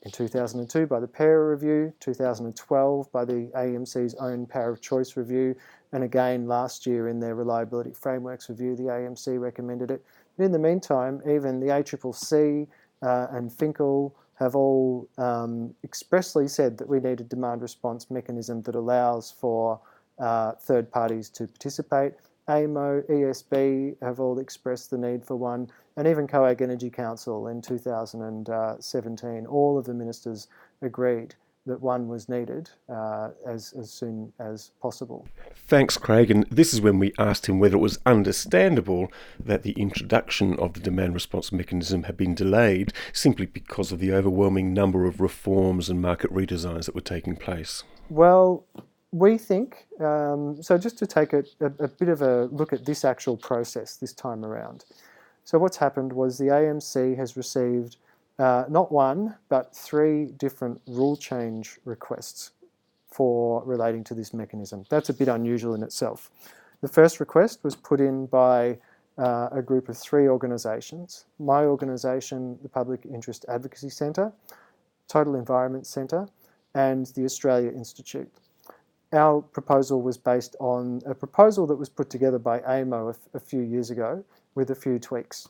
in 0.04 0.10
2002 0.10 0.86
by 0.86 1.00
the 1.00 1.06
Parer 1.06 1.50
Review, 1.50 1.92
2012 2.00 3.12
by 3.12 3.24
the 3.24 3.50
AEMC's 3.54 4.14
own 4.16 4.46
Power 4.46 4.70
of 4.70 4.80
Choice 4.80 5.16
Review, 5.16 5.54
and 5.92 6.04
again 6.04 6.46
last 6.46 6.86
year 6.86 7.08
in 7.08 7.20
their 7.20 7.34
Reliability 7.34 7.92
Frameworks 7.92 8.48
Review, 8.48 8.76
the 8.76 8.84
AEMC 8.84 9.40
recommended 9.40 9.90
it. 9.90 10.04
But 10.36 10.44
in 10.44 10.52
the 10.52 10.58
meantime, 10.58 11.22
even 11.28 11.60
the 11.60 11.66
ACCC 11.66 12.66
uh, 13.02 13.26
and 13.30 13.52
Finkel 13.52 14.14
have 14.34 14.56
all 14.56 15.08
um, 15.16 15.74
expressly 15.84 16.48
said 16.48 16.76
that 16.78 16.88
we 16.88 16.98
need 16.98 17.20
a 17.20 17.24
demand 17.24 17.62
response 17.62 18.10
mechanism 18.10 18.62
that 18.62 18.74
allows 18.74 19.30
for 19.30 19.80
uh, 20.18 20.52
third 20.52 20.90
parties 20.90 21.28
to 21.30 21.46
participate. 21.46 22.14
AEMO, 22.48 23.08
ESB 23.08 23.96
have 24.02 24.20
all 24.20 24.38
expressed 24.38 24.90
the 24.90 24.98
need 24.98 25.24
for 25.24 25.36
one, 25.36 25.70
and 25.96 26.06
even 26.06 26.26
COAG 26.26 26.60
Energy 26.60 26.90
Council 26.90 27.48
in 27.48 27.62
2017, 27.62 29.46
all 29.46 29.78
of 29.78 29.84
the 29.86 29.94
ministers 29.94 30.48
agreed 30.82 31.34
that 31.66 31.80
one 31.80 32.08
was 32.08 32.28
needed 32.28 32.68
uh, 32.88 33.30
as, 33.46 33.72
as 33.78 33.90
soon 33.90 34.32
as 34.38 34.72
possible. 34.82 35.26
Thanks, 35.66 35.96
Craig. 35.96 36.30
And 36.30 36.44
this 36.50 36.74
is 36.74 36.80
when 36.80 36.98
we 36.98 37.12
asked 37.18 37.46
him 37.46 37.58
whether 37.58 37.76
it 37.76 37.80
was 37.80 37.98
understandable 38.04 39.10
that 39.40 39.62
the 39.62 39.72
introduction 39.72 40.58
of 40.58 40.74
the 40.74 40.80
demand 40.80 41.14
response 41.14 41.52
mechanism 41.52 42.04
had 42.04 42.16
been 42.16 42.34
delayed 42.34 42.92
simply 43.12 43.46
because 43.46 43.92
of 43.92 43.98
the 43.98 44.12
overwhelming 44.12 44.74
number 44.74 45.06
of 45.06 45.20
reforms 45.20 45.88
and 45.88 46.02
market 46.02 46.32
redesigns 46.32 46.86
that 46.86 46.94
were 46.94 47.00
taking 47.00 47.36
place. 47.36 47.82
Well, 48.10 48.66
we 49.10 49.38
think, 49.38 49.86
um, 50.00 50.62
so 50.62 50.76
just 50.76 50.98
to 50.98 51.06
take 51.06 51.32
a, 51.32 51.44
a, 51.60 51.84
a 51.84 51.88
bit 51.88 52.08
of 52.08 52.20
a 52.20 52.46
look 52.46 52.72
at 52.72 52.84
this 52.84 53.04
actual 53.04 53.36
process 53.36 53.96
this 53.96 54.12
time 54.12 54.44
around. 54.44 54.84
So, 55.44 55.58
what's 55.58 55.76
happened 55.76 56.12
was 56.12 56.36
the 56.36 56.46
AEMC 56.46 57.16
has 57.16 57.36
received 57.36 57.96
uh, 58.38 58.64
not 58.68 58.90
one, 58.90 59.36
but 59.48 59.74
three 59.74 60.26
different 60.26 60.80
rule 60.86 61.16
change 61.16 61.78
requests 61.84 62.52
for 63.10 63.62
relating 63.64 64.02
to 64.04 64.14
this 64.14 64.34
mechanism. 64.34 64.84
That's 64.88 65.08
a 65.08 65.14
bit 65.14 65.28
unusual 65.28 65.74
in 65.74 65.82
itself. 65.82 66.30
The 66.80 66.88
first 66.88 67.20
request 67.20 67.62
was 67.62 67.76
put 67.76 68.00
in 68.00 68.26
by 68.26 68.78
uh, 69.16 69.48
a 69.52 69.62
group 69.62 69.88
of 69.88 69.96
three 69.96 70.28
organisations 70.28 71.26
my 71.38 71.64
organisation, 71.64 72.58
the 72.62 72.68
Public 72.68 73.06
Interest 73.06 73.44
Advocacy 73.48 73.90
Centre, 73.90 74.32
Total 75.06 75.36
Environment 75.36 75.86
Centre, 75.86 76.26
and 76.74 77.06
the 77.14 77.24
Australia 77.24 77.70
Institute. 77.70 78.28
Our 79.12 79.42
proposal 79.42 80.02
was 80.02 80.18
based 80.18 80.56
on 80.58 81.00
a 81.06 81.14
proposal 81.14 81.68
that 81.68 81.76
was 81.76 81.88
put 81.88 82.10
together 82.10 82.38
by 82.38 82.58
AEMO 82.60 83.06
a, 83.06 83.10
f- 83.10 83.28
a 83.34 83.38
few 83.40 83.60
years 83.60 83.90
ago 83.90 84.24
with 84.56 84.70
a 84.70 84.74
few 84.74 84.98
tweaks. 84.98 85.48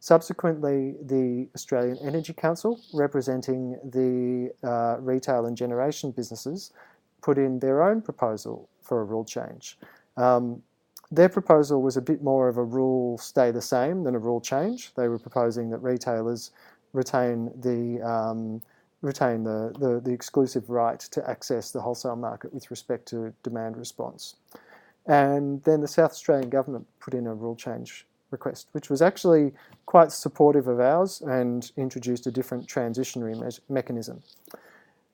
Subsequently, 0.00 0.94
the 1.02 1.48
Australian 1.54 1.98
Energy 1.98 2.32
Council, 2.32 2.80
representing 2.94 3.78
the 3.84 4.52
uh, 4.66 5.00
retail 5.00 5.46
and 5.46 5.56
generation 5.56 6.12
businesses, 6.12 6.72
put 7.20 7.36
in 7.36 7.58
their 7.58 7.82
own 7.82 8.00
proposal 8.00 8.68
for 8.80 9.00
a 9.00 9.04
rule 9.04 9.24
change. 9.24 9.76
Um, 10.16 10.62
their 11.10 11.28
proposal 11.28 11.82
was 11.82 11.96
a 11.96 12.02
bit 12.02 12.22
more 12.22 12.48
of 12.48 12.58
a 12.58 12.64
rule 12.64 13.18
stay 13.18 13.50
the 13.50 13.62
same 13.62 14.04
than 14.04 14.14
a 14.14 14.18
rule 14.18 14.40
change. 14.40 14.92
They 14.94 15.08
were 15.08 15.18
proposing 15.18 15.70
that 15.70 15.78
retailers 15.78 16.52
retain 16.92 17.50
the, 17.60 18.00
um, 18.02 18.62
retain 19.02 19.42
the, 19.42 19.74
the, 19.78 20.00
the, 20.00 20.12
exclusive 20.12 20.70
right 20.70 21.00
to 21.00 21.28
access 21.28 21.70
the 21.70 21.80
wholesale 21.80 22.16
market 22.16 22.52
with 22.52 22.70
respect 22.70 23.06
to 23.08 23.32
demand 23.42 23.76
response. 23.76 24.36
And 25.06 25.62
then 25.64 25.80
the 25.80 25.88
South 25.88 26.10
Australian 26.10 26.50
government 26.50 26.86
put 27.00 27.14
in 27.14 27.26
a 27.26 27.34
rule 27.34 27.56
change 27.56 28.06
request, 28.30 28.68
which 28.72 28.90
was 28.90 29.02
actually 29.02 29.52
quite 29.86 30.12
supportive 30.12 30.68
of 30.68 30.80
ours 30.80 31.22
and 31.22 31.72
introduced 31.76 32.26
a 32.26 32.30
different 32.30 32.66
transitionary 32.66 33.38
me 33.38 33.48
mechanism. 33.68 34.22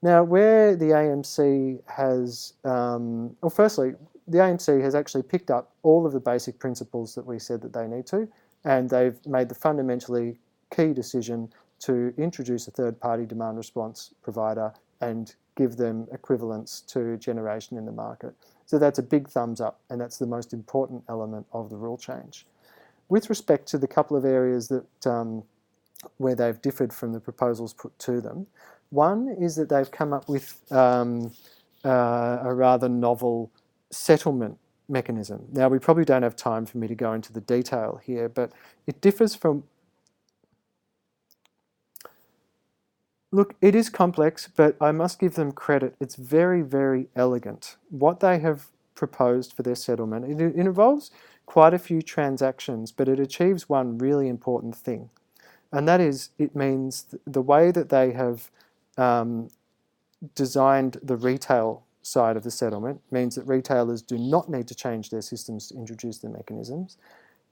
Now, 0.03 0.23
where 0.23 0.77
the 0.77 0.87
AEMC 0.87 1.81
has, 1.87 2.55
um, 2.65 3.35
well, 3.41 3.51
firstly, 3.51 3.95
the 4.29 4.39
AEMC 4.39 4.83
has 4.83 4.95
actually 4.95 5.23
picked 5.23 5.51
up 5.51 5.73
all 5.83 6.07
of 6.07 6.13
the 6.13 6.21
basic 6.21 6.59
principles 6.59 7.15
that 7.15 7.25
we 7.25 7.39
said 7.39 7.63
that 7.63 7.73
they 7.73 7.87
need 7.87 8.07
to, 8.09 8.29
and 8.65 8.89
they've 8.91 9.19
made 9.27 9.49
the 9.49 9.55
fundamentally 9.55 10.39
key 10.75 10.93
decision 10.93 11.51
to 11.81 12.15
introduce 12.17 12.69
a 12.69 12.71
third 12.71 12.99
party 13.01 13.27
demand 13.27 13.57
response 13.57 14.15
provider 14.23 14.73
and 15.01 15.35
give 15.57 15.77
them 15.77 16.07
equivalence 16.13 16.81
to 16.81 17.17
generation 17.19 17.77
in 17.77 17.85
the 17.85 17.93
market. 17.93 18.35
So 18.67 18.79
that's 18.79 18.99
a 18.99 19.03
big 19.03 19.29
thumbs 19.29 19.61
up, 19.61 19.81
and 19.91 20.01
that's 20.01 20.19
the 20.19 20.27
most 20.27 20.53
important 20.53 21.05
element 21.09 21.47
of 21.53 21.71
the 21.71 21.77
rule 21.77 21.99
change. 21.99 22.47
With 23.09 23.29
respect 23.29 23.69
to 23.69 23.79
the 23.79 23.87
couple 23.87 24.17
of 24.17 24.25
areas 24.25 24.69
that 24.69 25.07
um, 25.07 25.45
where 26.19 26.35
they've 26.35 26.61
differed 26.61 26.93
from 26.93 27.13
the 27.13 27.21
proposals 27.21 27.73
put 27.75 27.99
to 28.01 28.21
them, 28.21 28.47
one 28.91 29.37
is 29.41 29.57
that 29.57 29.69
they've 29.69 29.91
come 29.91 30.13
up 30.13 30.29
with 30.29 30.61
um, 30.73 31.33
uh, 31.85 32.39
a 32.43 32.55
rather 32.55 32.89
novel 32.89 33.51
settlement 33.91 34.59
mechanism. 34.89 35.47
Now, 35.53 35.69
we 35.69 35.79
probably 35.79 36.05
don't 36.05 36.23
have 36.23 36.37
time 36.37 36.67
for 36.67 36.79
me 36.79 36.89
to 36.89 36.95
go 36.95 37.13
into 37.13 37.33
the 37.33 37.41
detail 37.41 38.01
here, 38.05 38.29
but 38.29 38.53
it 38.87 39.01
differs 39.01 39.35
from. 39.35 39.65
Look, 43.33 43.55
it 43.61 43.75
is 43.75 43.91
complex, 43.91 44.49
but 44.55 44.77
I 44.81 44.93
must 44.93 45.19
give 45.19 45.35
them 45.35 45.51
credit. 45.51 45.97
It's 46.01 46.15
very, 46.15 46.63
very 46.63 47.09
elegant. 47.17 47.77
What 47.91 48.21
they 48.21 48.39
have 48.39 48.67
proposed 48.95 49.53
for 49.53 49.65
their 49.65 49.75
settlement, 49.75 50.25
it, 50.31 50.41
it 50.41 50.55
involves 50.55 51.11
quite 51.47 51.75
a 51.75 51.79
few 51.79 52.03
transactions, 52.03 52.93
but 52.93 53.09
it 53.09 53.21
achieves 53.21 53.69
one 53.69 53.99
really 53.99 54.29
important 54.29 54.75
thing. 54.77 55.11
And 55.73 55.89
that 55.89 56.01
is, 56.01 56.31
it 56.39 56.55
means 56.55 57.15
the 57.27 57.43
way 57.43 57.71
that 57.71 57.89
they 57.89 58.13
have 58.13 58.51
um, 58.97 59.51
designed 60.35 60.99
the 61.03 61.17
retail 61.17 61.83
side 62.03 62.37
of 62.37 62.43
the 62.43 62.51
settlement 62.51 63.01
means 63.11 63.35
that 63.35 63.47
retailers 63.47 64.03
do 64.03 64.19
not 64.19 64.49
need 64.49 64.69
to 64.69 64.75
change 64.75 65.11
their 65.11 65.23
systems 65.23 65.69
to 65.69 65.75
introduce 65.75 66.19
the 66.19 66.29
mechanisms 66.29 66.97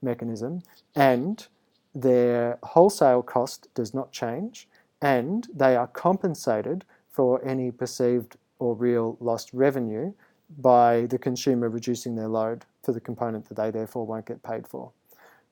mechanism 0.03 0.61
and 0.97 1.47
their 1.95 2.59
wholesale 2.63 3.23
cost 3.23 3.69
does 3.75 3.95
not 3.95 4.13
change 4.13 4.69
and 5.01 5.49
they 5.55 5.77
are 5.77 5.87
compensated 5.87 6.85
for 7.11 7.45
any 7.45 7.71
perceived 7.71 8.37
or 8.59 8.75
real 8.75 9.17
lost 9.21 9.51
revenue 9.53 10.13
by 10.59 11.07
the 11.07 11.19
consumer 11.19 11.69
reducing 11.69 12.17
their 12.17 12.29
load 12.29 12.65
for 12.83 12.93
the 12.93 13.01
component 13.01 13.49
that 13.49 13.57
they 13.57 13.71
therefore 13.71 14.07
won't 14.07 14.27
get 14.27 14.43
paid 14.43 14.67
for. 14.67 14.91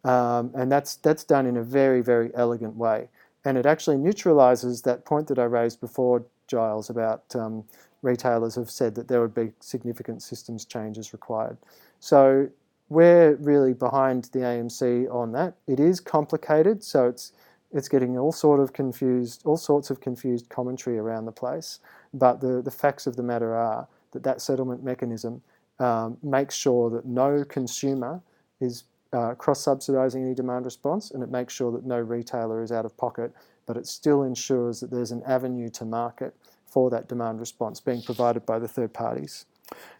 Um, 0.05 0.51
and 0.55 0.71
that's 0.73 0.97
that's 0.97 1.25
done 1.25 1.47
in 1.47 1.57
a 1.57 1.63
very 1.63 2.01
very 2.01 2.31
elegant 2.35 2.75
way, 2.77 3.09
and 3.45 3.59
it 3.59 3.67
actually 3.67 3.99
neutralises 3.99 4.83
that 4.83 5.05
point 5.05 5.29
that 5.29 5.39
I 5.39 5.45
raised 5.45 5.81
before, 5.81 6.25
Giles, 6.47 6.89
about 6.89 7.25
um, 7.35 7.65
retailers 8.03 8.55
have 8.55 8.71
said 8.71 8.95
that 8.95 9.09
there 9.09 9.21
would 9.21 9.35
be 9.35 9.53
significant 9.61 10.23
systems 10.23 10.65
changes 10.65 11.13
required. 11.13 11.59
So 11.99 12.49
we're 12.89 13.37
really 13.37 13.73
behind 13.75 14.25
the 14.33 14.41
AEMC 14.41 15.13
on 15.15 15.33
that. 15.33 15.55
It 15.67 15.81
is 15.81 16.01
complicated, 16.01 16.83
so 16.83 17.07
it's 17.07 17.33
it's 17.73 17.89
getting 17.89 18.19
all 18.19 18.33
sort 18.33 18.59
of 18.59 18.73
confused, 18.73 19.43
all 19.45 19.57
sorts 19.57 19.91
of 19.91 20.01
confused 20.01 20.49
commentary 20.49 20.99
around 20.99 21.25
the 21.27 21.33
place. 21.33 21.79
But 22.13 22.41
the, 22.41 22.61
the 22.61 22.71
facts 22.71 23.07
of 23.07 23.15
the 23.15 23.23
matter 23.23 23.55
are 23.55 23.87
that 24.11 24.25
that 24.25 24.41
settlement 24.41 24.83
mechanism 24.83 25.43
um, 25.81 26.17
makes 26.23 26.55
sure 26.55 26.91
that 26.91 27.07
no 27.07 27.45
consumer 27.45 28.21
is 28.61 28.85
uh, 29.13 29.35
cross-subsidising 29.35 30.23
any 30.23 30.35
demand 30.35 30.65
response, 30.65 31.11
and 31.11 31.23
it 31.23 31.31
makes 31.31 31.53
sure 31.53 31.73
that 31.73 31.85
no 31.85 31.99
retailer 31.99 32.63
is 32.63 32.71
out 32.71 32.85
of 32.85 32.97
pocket, 32.97 33.33
but 33.67 33.77
it 33.77 33.87
still 33.87 34.23
ensures 34.23 34.81
that 34.81 34.91
there's 34.91 35.11
an 35.11 35.23
avenue 35.27 35.69
to 35.69 35.85
market 35.85 36.35
for 36.67 36.91
that 36.91 37.09
demand 37.09 37.41
response 37.41 37.81
being 37.81 38.03
provided 38.03 38.47
by 38.47 38.59
the 38.59 38.69
third 38.69 38.93
parties. 38.93 39.47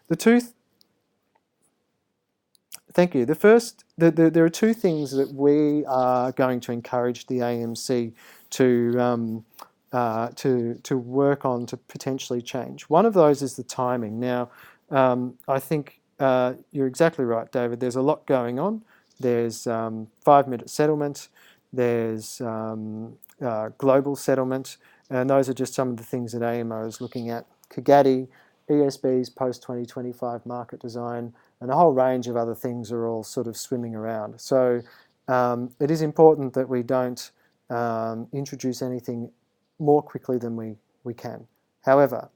The 0.07 0.15
two, 0.15 0.39
th 0.39 0.53
thank 2.93 3.13
you. 3.15 3.25
The 3.25 3.35
first, 3.35 3.83
the, 3.97 4.11
the, 4.11 4.29
there 4.29 4.45
are 4.45 4.49
two 4.49 4.73
things 4.73 5.11
that 5.11 5.33
we 5.33 5.85
are 5.85 6.31
going 6.31 6.59
to 6.61 6.71
encourage 6.71 7.27
the 7.27 7.39
AEMC 7.39 8.13
to, 8.51 8.95
um, 8.99 9.45
uh, 9.91 10.29
to, 10.35 10.75
to 10.83 10.97
work 10.97 11.45
on 11.45 11.65
to 11.67 11.77
potentially 11.77 12.41
change. 12.41 12.83
One 12.83 13.05
of 13.05 13.13
those 13.13 13.41
is 13.41 13.55
the 13.55 13.63
timing. 13.63 14.19
Now, 14.19 14.49
um, 14.91 15.35
I 15.47 15.59
think 15.59 15.99
uh, 16.19 16.53
you're 16.71 16.87
exactly 16.87 17.25
right, 17.25 17.51
David. 17.51 17.79
There's 17.79 17.95
a 17.95 18.01
lot 18.01 18.25
going 18.25 18.59
on. 18.59 18.83
There's 19.19 19.67
um, 19.67 20.07
five 20.23 20.47
minute 20.47 20.69
settlement, 20.69 21.29
there's 21.71 22.41
um, 22.41 23.17
uh, 23.41 23.69
global 23.77 24.15
settlement, 24.15 24.77
and 25.09 25.29
those 25.29 25.47
are 25.47 25.53
just 25.53 25.73
some 25.73 25.89
of 25.89 25.97
the 25.97 26.03
things 26.03 26.31
that 26.33 26.41
AEMO 26.41 26.87
is 26.87 27.01
looking 27.01 27.29
at. 27.29 27.45
COGATI, 27.69 28.27
ESB's 28.69 29.29
post 29.29 29.61
2025 29.61 30.45
market 30.45 30.79
design, 30.79 31.33
and 31.59 31.69
a 31.69 31.75
whole 31.75 31.91
range 31.93 32.27
of 32.27 32.35
other 32.35 32.55
things 32.55 32.91
are 32.91 33.07
all 33.07 33.23
sort 33.23 33.47
of 33.47 33.55
swimming 33.55 33.95
around. 33.95 34.39
So 34.41 34.81
um, 35.27 35.71
it 35.79 35.91
is 35.91 36.01
important 36.01 36.53
that 36.53 36.67
we 36.67 36.83
don't 36.83 37.31
um, 37.69 38.27
introduce 38.33 38.81
anything 38.81 39.29
more 39.79 40.01
quickly 40.01 40.37
than 40.37 40.55
we, 40.55 40.75
we 41.03 41.13
can. 41.13 41.47
However, 41.81 42.29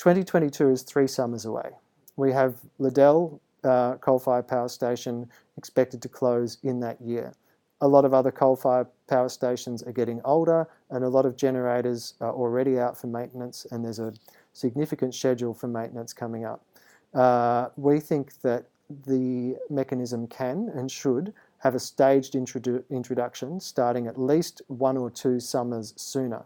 2022 0.00 0.70
is 0.70 0.82
three 0.82 1.06
summers 1.06 1.44
away. 1.44 1.70
We 2.16 2.32
have 2.32 2.56
Liddell 2.78 3.40
uh, 3.62 3.96
coal-fired 3.96 4.48
power 4.48 4.68
station 4.68 5.28
expected 5.56 6.00
to 6.02 6.08
close 6.08 6.58
in 6.62 6.80
that 6.80 7.00
year 7.00 7.34
a 7.80 7.88
lot 7.88 8.04
of 8.04 8.12
other 8.12 8.30
coal-fired 8.30 8.86
power 9.08 9.28
stations 9.28 9.82
are 9.82 9.92
getting 9.92 10.20
older 10.24 10.68
and 10.90 11.04
a 11.04 11.08
lot 11.08 11.24
of 11.24 11.36
generators 11.36 12.14
are 12.20 12.32
already 12.32 12.78
out 12.78 12.96
for 12.96 13.06
maintenance 13.06 13.66
and 13.70 13.84
there's 13.84 13.98
a 13.98 14.12
significant 14.52 15.14
schedule 15.14 15.54
for 15.54 15.66
maintenance 15.66 16.12
coming 16.12 16.44
up. 16.44 16.64
Uh, 17.14 17.68
we 17.76 17.98
think 17.98 18.40
that 18.42 18.66
the 19.06 19.56
mechanism 19.70 20.26
can 20.26 20.70
and 20.74 20.90
should 20.90 21.32
have 21.58 21.74
a 21.74 21.78
staged 21.78 22.34
introdu 22.34 22.82
introduction 22.90 23.60
starting 23.60 24.06
at 24.06 24.18
least 24.18 24.62
one 24.66 24.96
or 24.96 25.10
two 25.10 25.40
summers 25.40 25.94
sooner. 25.96 26.44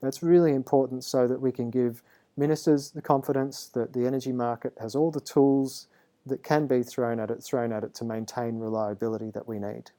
That's 0.00 0.22
really 0.22 0.52
important 0.52 1.04
so 1.04 1.26
that 1.26 1.40
we 1.40 1.52
can 1.52 1.70
give 1.70 2.02
ministers 2.36 2.90
the 2.90 3.02
confidence 3.02 3.66
that 3.74 3.92
the 3.92 4.06
energy 4.06 4.32
market 4.32 4.72
has 4.80 4.94
all 4.94 5.10
the 5.10 5.20
tools 5.20 5.88
that 6.26 6.42
can 6.42 6.66
be 6.66 6.82
thrown 6.82 7.18
at 7.20 7.30
it, 7.30 7.42
thrown 7.42 7.72
at 7.72 7.84
it 7.84 7.94
to 7.94 8.04
maintain 8.04 8.58
reliability 8.58 9.30
that 9.30 9.48
we 9.48 9.58
need. 9.58 9.90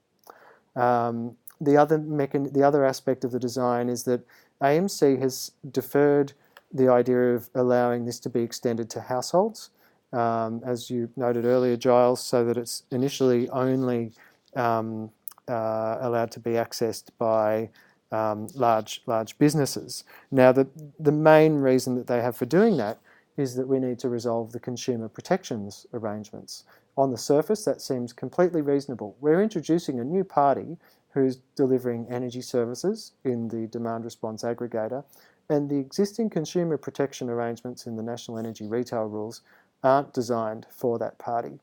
Um, 0.76 1.36
the 1.60 1.78
other 1.78 2.00
mechan- 2.00 2.54
the 2.54 2.64
other 2.64 2.86
aspect 2.86 3.24
of 3.24 3.32
the 3.32 3.40
design 3.40 3.90
is 3.90 4.04
that 4.06 4.22
AEMC 4.62 5.20
has 5.20 5.52
deferred 5.70 6.34
the 6.74 6.88
idea 6.88 7.36
of 7.36 7.50
allowing 7.54 8.06
this 8.06 8.20
to 8.20 8.30
be 8.30 8.42
extended 8.42 8.90
to 8.92 9.02
households, 9.02 9.72
um, 10.14 10.62
as 10.66 10.90
you 10.90 11.10
noted 11.16 11.46
earlier, 11.46 11.76
Giles, 11.76 12.24
so 12.24 12.46
that 12.46 12.58
it's 12.58 12.84
initially 12.92 13.50
only 13.50 14.14
um, 14.56 15.12
uh, 15.48 15.98
allowed 16.00 16.32
to 16.32 16.40
be 16.40 16.52
accessed 16.52 17.10
by 17.18 17.70
um, 18.12 18.48
large 18.54 19.02
large 19.06 19.38
businesses. 19.38 20.04
Now, 20.32 20.52
the 20.52 20.68
the 21.00 21.12
main 21.12 21.56
reason 21.56 21.96
that 21.96 22.08
they 22.08 22.22
have 22.22 22.36
for 22.36 22.46
doing 22.46 22.78
that 22.78 23.00
is 23.38 23.56
that 23.56 23.68
we 23.68 23.80
need 23.80 24.00
to 24.00 24.10
resolve 24.10 24.52
the 24.52 24.60
consumer 24.60 25.08
protections 25.08 25.86
arrangements. 25.94 26.64
On 26.98 27.12
the 27.12 27.18
surface, 27.18 27.64
that 27.66 27.82
seems 27.82 28.12
completely 28.14 28.62
reasonable. 28.62 29.16
We're 29.22 29.42
introducing 29.42 30.00
a 30.00 30.04
new 30.04 30.24
party 30.24 30.78
who's 31.14 31.38
delivering 31.56 32.08
energy 32.10 32.42
services 32.42 33.14
in 33.24 33.48
the 33.48 33.68
demand 33.68 34.04
response 34.06 34.44
aggregator, 34.44 35.04
and 35.50 35.70
the 35.70 35.78
existing 35.78 36.30
consumer 36.30 36.78
protection 36.78 37.30
arrangements 37.30 37.86
in 37.86 37.96
the 37.96 38.04
National 38.04 38.38
Energy 38.38 38.68
Retail 38.68 39.06
Rules 39.06 39.42
aren't 39.84 40.14
designed 40.14 40.68
for 40.70 41.00
that 41.00 41.18
party. 41.18 41.60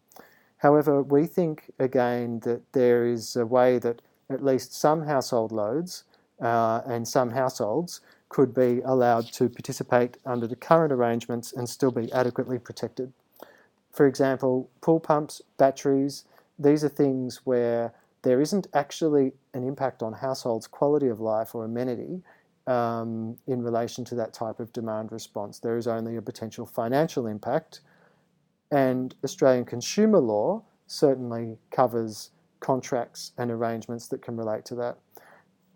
However, 0.58 1.02
we 1.02 1.26
think 1.26 1.70
again 1.78 2.40
that 2.40 2.72
there 2.72 3.06
is 3.06 3.36
a 3.36 3.46
way 3.46 3.78
that 3.78 4.02
at 4.28 4.44
least 4.44 4.74
some 4.74 5.06
household 5.06 5.52
loads 5.52 6.04
uh, 6.40 6.82
and 6.86 7.06
some 7.06 7.30
households 7.30 8.00
could 8.28 8.54
be 8.54 8.80
allowed 8.84 9.26
to 9.32 9.48
participate 9.48 10.18
under 10.26 10.46
the 10.46 10.56
current 10.56 10.92
arrangements 10.92 11.52
and 11.52 11.68
still 11.68 11.90
be 11.90 12.12
adequately 12.12 12.58
protected. 12.58 13.12
For 13.92 14.06
example, 14.06 14.70
pool 14.80 15.00
pumps, 15.00 15.40
batteries, 15.56 16.24
these 16.58 16.84
are 16.84 16.88
things 16.88 17.40
where 17.44 17.94
there 18.22 18.40
isn't 18.40 18.66
actually 18.74 19.32
an 19.54 19.66
impact 19.66 20.02
on 20.02 20.12
households' 20.12 20.66
quality 20.66 21.08
of 21.08 21.20
life 21.20 21.54
or 21.54 21.64
amenity 21.64 22.22
um, 22.66 23.36
in 23.46 23.62
relation 23.62 24.04
to 24.04 24.14
that 24.16 24.34
type 24.34 24.60
of 24.60 24.72
demand 24.72 25.10
response. 25.12 25.58
There 25.58 25.76
is 25.76 25.86
only 25.86 26.16
a 26.16 26.22
potential 26.22 26.66
financial 26.66 27.26
impact, 27.26 27.80
and 28.70 29.14
Australian 29.24 29.64
consumer 29.64 30.18
law 30.18 30.62
certainly 30.86 31.56
covers 31.70 32.30
contracts 32.60 33.32
and 33.38 33.50
arrangements 33.50 34.08
that 34.08 34.20
can 34.20 34.36
relate 34.36 34.64
to 34.66 34.74
that. 34.74 34.98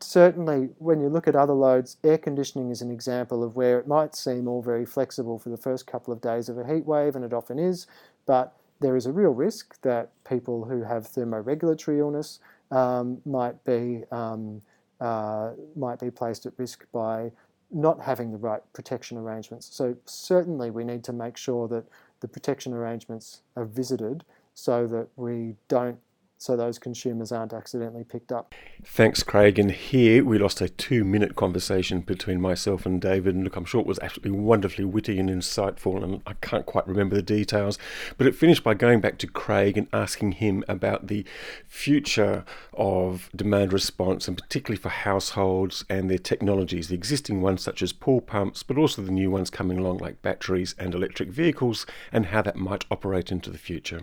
Certainly, 0.02 0.70
when 0.78 1.00
you 1.00 1.08
look 1.08 1.28
at 1.28 1.36
other 1.36 1.52
loads, 1.52 1.96
air 2.04 2.18
conditioning 2.18 2.70
is 2.70 2.82
an 2.82 2.90
example 2.90 3.42
of 3.42 3.56
where 3.56 3.78
it 3.78 3.86
might 3.86 4.14
seem 4.14 4.48
all 4.48 4.62
very 4.62 4.84
flexible 4.84 5.38
for 5.38 5.48
the 5.48 5.56
first 5.56 5.86
couple 5.86 6.12
of 6.12 6.20
days 6.20 6.48
of 6.48 6.58
a 6.58 6.66
heat 6.66 6.86
wave, 6.86 7.16
and 7.16 7.24
it 7.24 7.32
often 7.32 7.58
is, 7.58 7.86
but 8.26 8.54
there 8.80 8.96
is 8.96 9.06
a 9.06 9.12
real 9.12 9.30
risk 9.30 9.80
that 9.82 10.10
people 10.24 10.64
who 10.64 10.82
have 10.82 11.04
thermoregulatory 11.04 11.98
illness 11.98 12.40
um, 12.70 13.20
might 13.24 13.62
be 13.64 14.02
um, 14.10 14.60
uh, 15.00 15.52
might 15.74 15.98
be 15.98 16.10
placed 16.10 16.46
at 16.46 16.52
risk 16.56 16.86
by 16.92 17.30
not 17.70 18.00
having 18.00 18.30
the 18.30 18.38
right 18.38 18.62
protection 18.72 19.16
arrangements. 19.16 19.68
So 19.74 19.96
certainly 20.04 20.70
we 20.70 20.84
need 20.84 21.02
to 21.04 21.12
make 21.12 21.36
sure 21.36 21.66
that 21.68 21.84
the 22.20 22.28
protection 22.28 22.72
arrangements 22.72 23.42
are 23.56 23.64
visited 23.64 24.24
so 24.54 24.86
that 24.88 25.08
we 25.16 25.56
don't 25.68 25.98
so 26.42 26.56
those 26.56 26.76
consumers 26.76 27.30
aren't 27.30 27.52
accidentally 27.52 28.02
picked 28.02 28.32
up. 28.32 28.52
Thanks, 28.84 29.22
Craig. 29.22 29.60
And 29.60 29.70
here 29.70 30.24
we 30.24 30.38
lost 30.38 30.60
a 30.60 30.68
two 30.68 31.04
minute 31.04 31.36
conversation 31.36 32.00
between 32.00 32.40
myself 32.40 32.84
and 32.84 33.00
David. 33.00 33.36
And 33.36 33.44
look, 33.44 33.54
I'm 33.54 33.64
sure 33.64 33.80
it 33.80 33.86
was 33.86 34.00
absolutely 34.00 34.40
wonderfully 34.40 34.84
witty 34.84 35.20
and 35.20 35.30
insightful, 35.30 36.02
and 36.02 36.20
I 36.26 36.32
can't 36.34 36.66
quite 36.66 36.88
remember 36.88 37.14
the 37.14 37.22
details. 37.22 37.78
But 38.18 38.26
it 38.26 38.34
finished 38.34 38.64
by 38.64 38.74
going 38.74 39.00
back 39.00 39.18
to 39.18 39.28
Craig 39.28 39.78
and 39.78 39.86
asking 39.92 40.32
him 40.32 40.64
about 40.66 41.06
the 41.06 41.24
future 41.68 42.44
of 42.72 43.30
demand 43.36 43.72
response, 43.72 44.26
and 44.26 44.36
particularly 44.36 44.82
for 44.82 44.88
households 44.88 45.84
and 45.88 46.10
their 46.10 46.18
technologies, 46.18 46.88
the 46.88 46.96
existing 46.96 47.40
ones 47.40 47.62
such 47.62 47.82
as 47.82 47.92
pool 47.92 48.20
pumps, 48.20 48.64
but 48.64 48.76
also 48.76 49.00
the 49.00 49.12
new 49.12 49.30
ones 49.30 49.48
coming 49.48 49.78
along 49.78 49.98
like 49.98 50.22
batteries 50.22 50.74
and 50.76 50.92
electric 50.92 51.28
vehicles, 51.28 51.86
and 52.10 52.26
how 52.26 52.42
that 52.42 52.56
might 52.56 52.84
operate 52.90 53.30
into 53.30 53.48
the 53.48 53.58
future. 53.58 54.00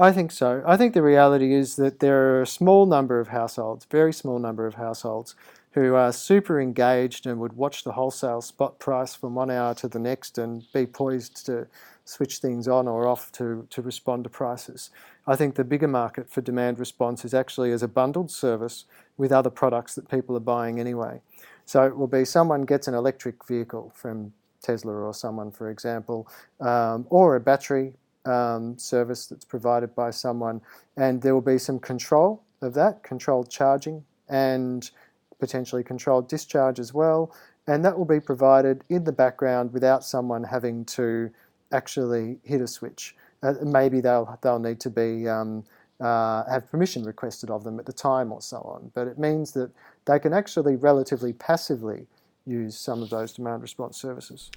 I 0.00 0.12
think 0.12 0.32
so. 0.32 0.62
I 0.66 0.78
think 0.78 0.94
the 0.94 1.02
reality 1.02 1.52
is 1.52 1.76
that 1.76 2.00
there 2.00 2.34
are 2.34 2.40
a 2.40 2.46
small 2.46 2.86
number 2.86 3.20
of 3.20 3.28
households, 3.28 3.84
very 3.84 4.14
small 4.14 4.38
number 4.38 4.66
of 4.66 4.76
households, 4.76 5.34
who 5.72 5.94
are 5.94 6.10
super 6.10 6.58
engaged 6.58 7.26
and 7.26 7.38
would 7.38 7.52
watch 7.52 7.84
the 7.84 7.92
wholesale 7.92 8.40
spot 8.40 8.78
price 8.78 9.14
from 9.14 9.34
one 9.34 9.50
hour 9.50 9.74
to 9.74 9.88
the 9.88 9.98
next 9.98 10.38
and 10.38 10.64
be 10.72 10.86
poised 10.86 11.44
to 11.44 11.66
switch 12.06 12.38
things 12.38 12.66
on 12.66 12.88
or 12.88 13.06
off 13.06 13.30
to, 13.32 13.66
to 13.68 13.82
respond 13.82 14.24
to 14.24 14.30
prices. 14.30 14.88
I 15.26 15.36
think 15.36 15.54
the 15.54 15.64
bigger 15.64 15.86
market 15.86 16.30
for 16.30 16.40
demand 16.40 16.78
response 16.78 17.26
is 17.26 17.34
actually 17.34 17.70
as 17.70 17.82
a 17.82 17.88
bundled 17.88 18.30
service 18.30 18.86
with 19.18 19.30
other 19.30 19.50
products 19.50 19.94
that 19.96 20.08
people 20.08 20.34
are 20.34 20.40
buying 20.40 20.80
anyway. 20.80 21.20
So 21.66 21.86
it 21.86 21.94
will 21.94 22.06
be 22.06 22.24
someone 22.24 22.62
gets 22.62 22.88
an 22.88 22.94
electric 22.94 23.46
vehicle 23.46 23.92
from 23.94 24.32
Tesla 24.62 24.94
or 24.94 25.12
someone, 25.12 25.50
for 25.50 25.68
example, 25.68 26.26
um, 26.58 27.06
or 27.10 27.36
a 27.36 27.40
battery 27.40 27.92
um, 28.24 28.76
service 28.78 29.26
that's 29.26 29.44
provided 29.44 29.94
by 29.94 30.10
someone, 30.10 30.60
and 30.96 31.22
there 31.22 31.34
will 31.34 31.40
be 31.40 31.58
some 31.58 31.78
control 31.78 32.42
of 32.62 32.74
that, 32.74 33.02
controlled 33.02 33.50
charging, 33.50 34.04
and 34.28 34.90
potentially 35.38 35.82
controlled 35.82 36.28
discharge 36.28 36.78
as 36.78 36.92
well. 36.92 37.34
And 37.66 37.84
that 37.84 37.96
will 37.96 38.04
be 38.04 38.20
provided 38.20 38.84
in 38.88 39.04
the 39.04 39.12
background 39.12 39.72
without 39.72 40.04
someone 40.04 40.42
having 40.42 40.84
to 40.86 41.30
actually 41.72 42.38
hit 42.42 42.60
a 42.60 42.66
switch. 42.66 43.16
Uh, 43.42 43.54
maybe 43.62 44.00
they'll 44.00 44.38
they'll 44.42 44.58
need 44.58 44.80
to 44.80 44.90
be 44.90 45.28
um, 45.28 45.64
uh, 46.00 46.44
have 46.50 46.70
permission 46.70 47.04
requested 47.04 47.50
of 47.50 47.64
them 47.64 47.78
at 47.78 47.86
the 47.86 47.92
time 47.92 48.32
or 48.32 48.40
so 48.40 48.58
on. 48.58 48.90
But 48.94 49.06
it 49.06 49.18
means 49.18 49.52
that 49.52 49.70
they 50.06 50.18
can 50.18 50.32
actually 50.32 50.76
relatively 50.76 51.32
passively 51.32 52.06
use 52.46 52.78
some 52.78 53.02
of 53.02 53.10
those 53.10 53.32
demand 53.32 53.62
response 53.62 54.00
services. 54.00 54.50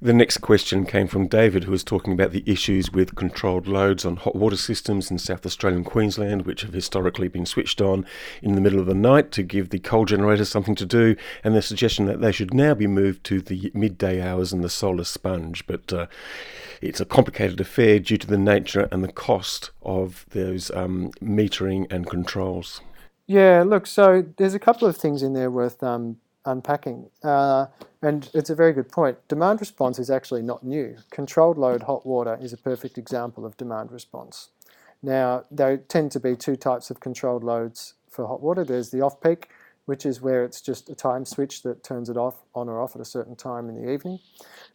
The 0.00 0.12
next 0.12 0.38
question 0.38 0.86
came 0.86 1.08
from 1.08 1.26
David, 1.26 1.64
who 1.64 1.70
was 1.70 1.84
talking 1.84 2.12
about 2.12 2.32
the 2.32 2.44
issues 2.46 2.92
with 2.92 3.16
controlled 3.16 3.66
loads 3.66 4.04
on 4.04 4.16
hot 4.16 4.36
water 4.36 4.56
systems 4.56 5.10
in 5.10 5.18
South 5.18 5.44
Australian 5.44 5.84
Queensland, 5.84 6.46
which 6.46 6.62
have 6.62 6.72
historically 6.72 7.28
been 7.28 7.46
switched 7.46 7.80
on 7.80 8.06
in 8.42 8.54
the 8.54 8.60
middle 8.60 8.78
of 8.78 8.86
the 8.86 8.94
night 8.94 9.32
to 9.32 9.42
give 9.42 9.70
the 9.70 9.78
coal 9.78 10.04
generators 10.04 10.48
something 10.48 10.74
to 10.74 10.86
do, 10.86 11.16
and 11.42 11.54
the 11.54 11.62
suggestion 11.62 12.06
that 12.06 12.20
they 12.20 12.32
should 12.32 12.54
now 12.54 12.74
be 12.74 12.86
moved 12.86 13.24
to 13.24 13.40
the 13.40 13.70
midday 13.74 14.20
hours 14.20 14.52
and 14.52 14.62
the 14.62 14.68
solar 14.68 15.04
sponge. 15.04 15.66
But 15.66 15.92
uh, 15.92 16.06
it's 16.80 17.00
a 17.00 17.04
complicated 17.04 17.60
affair 17.60 17.98
due 17.98 18.18
to 18.18 18.26
the 18.26 18.38
nature 18.38 18.88
and 18.92 19.02
the 19.02 19.12
cost 19.12 19.70
of 19.82 20.26
those 20.30 20.70
um, 20.70 21.10
metering 21.22 21.90
and 21.90 22.08
controls. 22.08 22.80
Yeah, 23.26 23.62
look, 23.66 23.86
so 23.86 24.24
there's 24.38 24.54
a 24.54 24.58
couple 24.58 24.88
of 24.88 24.96
things 24.96 25.22
in 25.22 25.34
there 25.34 25.50
worth 25.50 25.82
um, 25.82 26.16
unpacking. 26.48 27.10
Uh, 27.22 27.66
and 28.02 28.30
it's 28.34 28.50
a 28.50 28.54
very 28.54 28.72
good 28.72 28.90
point. 28.90 29.16
Demand 29.28 29.60
response 29.60 29.98
is 29.98 30.10
actually 30.10 30.42
not 30.42 30.64
new. 30.64 30.96
Controlled 31.10 31.58
load 31.58 31.82
hot 31.82 32.06
water 32.06 32.38
is 32.40 32.52
a 32.52 32.56
perfect 32.56 32.98
example 32.98 33.44
of 33.44 33.56
demand 33.56 33.92
response. 33.92 34.50
Now, 35.02 35.44
there 35.50 35.76
tend 35.76 36.12
to 36.12 36.20
be 36.20 36.34
two 36.36 36.56
types 36.56 36.90
of 36.90 37.00
controlled 37.00 37.44
loads 37.44 37.94
for 38.10 38.26
hot 38.26 38.42
water. 38.42 38.64
There's 38.64 38.90
the 38.90 39.00
off 39.00 39.20
peak, 39.20 39.48
which 39.86 40.04
is 40.04 40.20
where 40.20 40.44
it's 40.44 40.60
just 40.60 40.90
a 40.90 40.94
time 40.94 41.24
switch 41.24 41.62
that 41.62 41.84
turns 41.84 42.08
it 42.08 42.16
off, 42.16 42.42
on 42.54 42.68
or 42.68 42.80
off 42.80 42.96
at 42.96 43.00
a 43.00 43.04
certain 43.04 43.36
time 43.36 43.68
in 43.68 43.74
the 43.80 43.92
evening. 43.92 44.18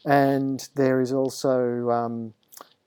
And 0.05 0.67
there 0.75 1.01
is 1.01 1.12
also 1.12 1.89
um, 1.89 2.33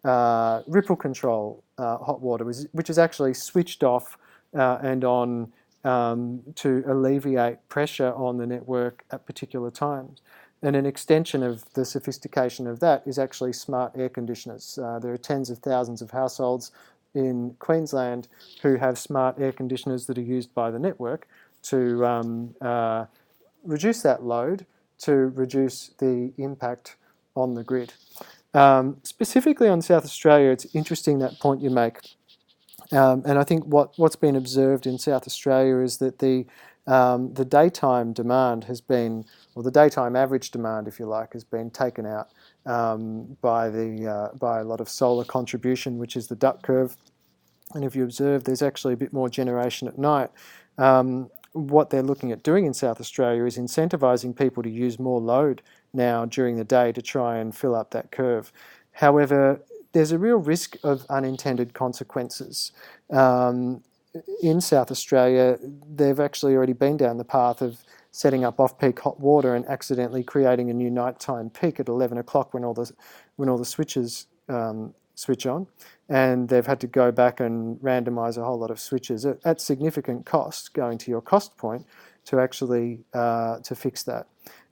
uh, 0.05 0.62
ripple 0.66 0.96
control 0.96 1.62
uh, 1.79 1.99
hot 1.99 2.20
water, 2.20 2.44
which 2.72 2.88
is 2.88 2.99
actually 2.99 3.35
switched 3.35 3.83
off 3.83 4.16
uh, 4.57 4.79
and 4.83 5.05
on 5.05 5.53
um, 5.87 6.42
to 6.57 6.83
alleviate 6.87 7.66
pressure 7.68 8.12
on 8.14 8.37
the 8.38 8.46
network 8.46 9.05
at 9.11 9.25
particular 9.25 9.70
times. 9.70 10.20
And 10.62 10.75
an 10.75 10.87
extension 10.87 11.42
of 11.42 11.72
the 11.75 11.85
sophistication 11.85 12.66
of 12.66 12.81
that 12.81 13.03
is 13.07 13.18
actually 13.18 13.53
smart 13.53 13.92
air 13.96 14.09
conditioners. 14.09 14.79
Uh, 14.83 14.99
there 14.99 15.12
are 15.12 15.18
tens 15.18 15.49
of 15.51 15.59
thousands 15.59 16.03
of 16.03 16.11
households 16.11 16.72
in 17.14 17.55
Queensland 17.59 18.29
who 18.62 18.77
have 18.77 18.99
smart 18.99 19.38
air 19.38 19.53
conditioners 19.53 20.07
that 20.07 20.18
are 20.18 20.22
used 20.22 20.53
by 20.55 20.70
the 20.70 20.79
network 20.79 21.29
to 21.62 22.05
um, 22.05 22.55
uh, 22.61 23.07
reduce 23.64 24.03
that 24.03 24.25
load, 24.25 24.66
to 24.99 25.12
reduce 25.12 25.90
the 25.99 26.33
impact 26.38 26.96
on 27.35 27.55
the 27.55 27.62
grid. 27.62 27.92
Um, 28.55 28.96
specifically 29.03 29.68
on 29.68 29.83
South 29.83 30.05
Australia, 30.05 30.51
it's 30.51 30.66
interesting 30.75 31.18
that 31.18 31.38
point 31.38 31.61
you 31.61 31.70
make 31.70 32.16
um, 32.92 33.22
and 33.27 33.38
I 33.38 33.44
think 33.44 33.64
what, 33.64 33.99
what's 33.99 34.16
been 34.16 34.37
observed 34.37 34.87
in 34.87 34.99
South 34.99 35.27
Australia 35.27 35.79
is 35.79 35.99
that 35.99 36.18
the, 36.18 36.46
um, 36.87 37.35
the 37.35 37.44
daytime 37.44 38.12
demand 38.12 38.64
has 38.64 38.81
been, 38.81 39.25
or 39.55 39.62
the 39.62 39.70
daytime 39.70 40.14
average 40.16 40.51
demand, 40.51 40.87
if 40.87 40.99
you 40.99 41.07
like, 41.07 41.33
has 41.33 41.44
been 41.44 41.70
taken 41.70 42.07
out 42.07 42.31
um, 42.64 43.37
by, 43.40 43.68
the, 43.70 44.07
uh, 44.07 44.37
by 44.37 44.61
a 44.61 44.64
lot 44.64 44.81
of 44.81 44.88
solar 44.88 45.25
contribution, 45.25 45.99
which 45.99 46.16
is 46.16 46.29
the 46.29 46.37
duck 46.37 46.62
curve. 46.62 46.96
And 47.75 47.85
if 47.85 47.96
you 47.96 48.05
observe, 48.05 48.44
there's 48.44 48.62
actually 48.62 48.94
a 48.94 48.96
bit 48.96 49.12
more 49.12 49.29
generation 49.29 49.88
at 49.88 49.99
night. 49.99 50.31
Um, 50.79 51.31
what 51.53 51.90
they're 51.90 52.03
looking 52.03 52.33
at 52.33 52.42
doing 52.42 52.66
in 52.66 52.75
South 52.75 53.01
Australia 53.01 53.44
is 53.44 53.57
incentivising 53.57 54.37
people 54.37 54.62
to 54.62 54.70
use 54.70 54.99
more 54.99 55.20
load 55.20 55.62
now 55.92 56.27
during 56.27 56.57
the 56.57 56.64
day 56.64 56.92
to 56.92 57.03
try 57.03 57.38
and 57.38 57.57
fill 57.57 57.75
up 57.75 57.90
that 57.90 58.12
curve. 58.12 58.53
However, 58.92 59.61
there's 59.96 60.12
a 60.12 60.18
real 60.18 60.37
risk 60.37 60.76
of 60.82 61.06
unintended 61.09 61.72
consequences. 61.72 62.70
Um, 63.11 63.82
in 64.42 64.61
South 64.61 64.90
Australia, 64.90 65.59
they've 65.88 66.20
actually 66.20 66.54
already 66.54 66.74
been 66.74 66.98
down 66.98 67.16
the 67.16 67.24
path 67.24 67.62
of 67.62 67.82
setting 68.11 68.44
up 68.44 68.61
off-peak 68.61 69.00
hot 69.00 69.18
water 69.18 69.54
and 69.54 69.64
accidentally 69.64 70.22
creating 70.22 70.68
a 70.68 70.74
new 70.74 70.90
nighttime 70.90 71.48
peak 71.48 71.80
at 71.80 71.88
11 71.88 72.18
o'clock 72.18 72.52
when 72.52 72.62
all 72.62 72.74
the 72.74 72.92
when 73.37 73.48
all 73.48 73.56
the 73.56 73.64
switches 73.64 74.26
um, 74.50 74.92
switch 75.14 75.46
on, 75.46 75.66
and 76.11 76.50
they've 76.50 76.66
had 76.66 76.80
to 76.80 76.87
go 76.87 77.11
back 77.11 77.40
and 77.40 77.80
randomize 77.80 78.37
a 78.37 78.44
whole 78.44 78.59
lot 78.59 78.70
of 78.70 78.78
switches 78.78 79.24
at, 79.24 79.38
at 79.46 79.62
significant 79.62 80.26
cost, 80.26 80.74
going 80.74 80.98
to 80.98 81.11
your 81.11 81.22
cost 81.22 81.56
point, 81.56 81.87
to 82.26 82.38
actually 82.38 83.00
uh, 83.14 83.61
to 83.61 83.74
fix 83.74 84.02
that. 84.02 84.26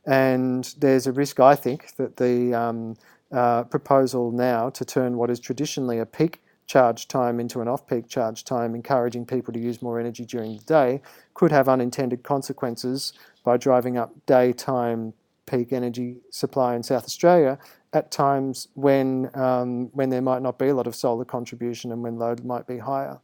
And 0.05 0.75
there's 0.79 1.07
a 1.07 1.13
risk, 1.13 1.41
I 1.41 1.55
think, 1.55 1.97
that 1.97 2.19
the 2.19 2.53
um, 2.53 2.97
uh, 3.35 3.65
proposal 3.65 4.31
now 4.31 4.71
to 4.71 4.85
turn 4.85 5.17
what 5.17 5.31
is 5.31 5.41
traditionally 5.41 5.99
a 5.99 6.07
peak 6.07 6.41
charge 6.67 7.09
time 7.09 7.41
into 7.41 7.61
an 7.61 7.69
off 7.69 7.87
peak 7.87 8.09
charge 8.09 8.45
time, 8.45 8.75
encouraging 8.75 9.27
people 9.27 9.53
to 9.53 9.61
use 9.61 9.83
more 9.83 10.01
energy 10.01 10.25
during 10.25 10.57
the 10.57 10.63
day, 10.65 11.03
could 11.35 11.51
have 11.51 11.69
unintended 11.69 12.23
consequences 12.23 13.13
by 13.45 13.57
driving 13.57 13.99
up 13.99 14.15
daytime 14.27 15.13
peak 15.47 15.73
energy 15.73 16.17
supply 16.31 16.75
in 16.75 16.83
South 16.83 17.05
Australia 17.05 17.59
at 17.93 18.11
times 18.11 18.69
when, 18.75 19.31
um, 19.35 19.91
when 19.93 20.09
there 20.09 20.23
might 20.23 20.41
not 20.41 20.59
be 20.59 20.69
a 20.69 20.75
lot 20.75 20.87
of 20.87 20.95
solar 20.95 21.25
contribution 21.25 21.93
and 21.93 22.03
when 22.03 22.17
load 22.19 22.45
might 22.45 22.67
be 22.67 22.79
higher. 22.79 23.19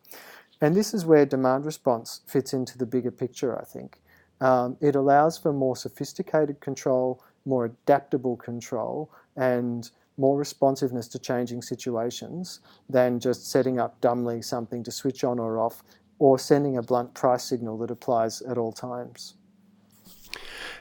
And 0.61 0.77
this 0.77 0.93
is 0.93 1.07
where 1.07 1.25
demand 1.25 1.65
response 1.65 2.21
fits 2.27 2.53
into 2.53 2.77
the 2.77 2.85
bigger 2.85 3.11
picture, 3.11 3.59
I 3.59 3.65
think. 3.65 4.01
Um, 4.41 4.77
it 4.81 4.97
allows 4.97 5.39
for 5.39 5.53
more 5.53 5.77
sophisticated 5.77 6.61
control, 6.61 7.23
more 7.47 7.67
adaptable 7.67 8.37
control, 8.37 9.11
and 9.37 9.91
more 10.17 10.37
responsiveness 10.37 11.09
to 11.09 11.19
changing 11.19 11.63
situations 11.63 12.61
than 12.89 13.19
just 13.19 13.51
setting 13.51 13.79
up 13.79 14.01
dumbly 14.01 14.43
something 14.43 14.83
to 14.85 14.91
switch 14.91 15.25
on 15.25 15.39
or 15.39 15.59
off 15.59 15.83
or 16.19 16.39
sending 16.39 16.77
a 16.77 16.83
blunt 16.83 17.15
price 17.15 17.45
signal 17.45 17.79
that 17.79 17.91
applies 17.91 18.43
at 18.43 18.59
all 18.59 18.73
times. 18.73 19.35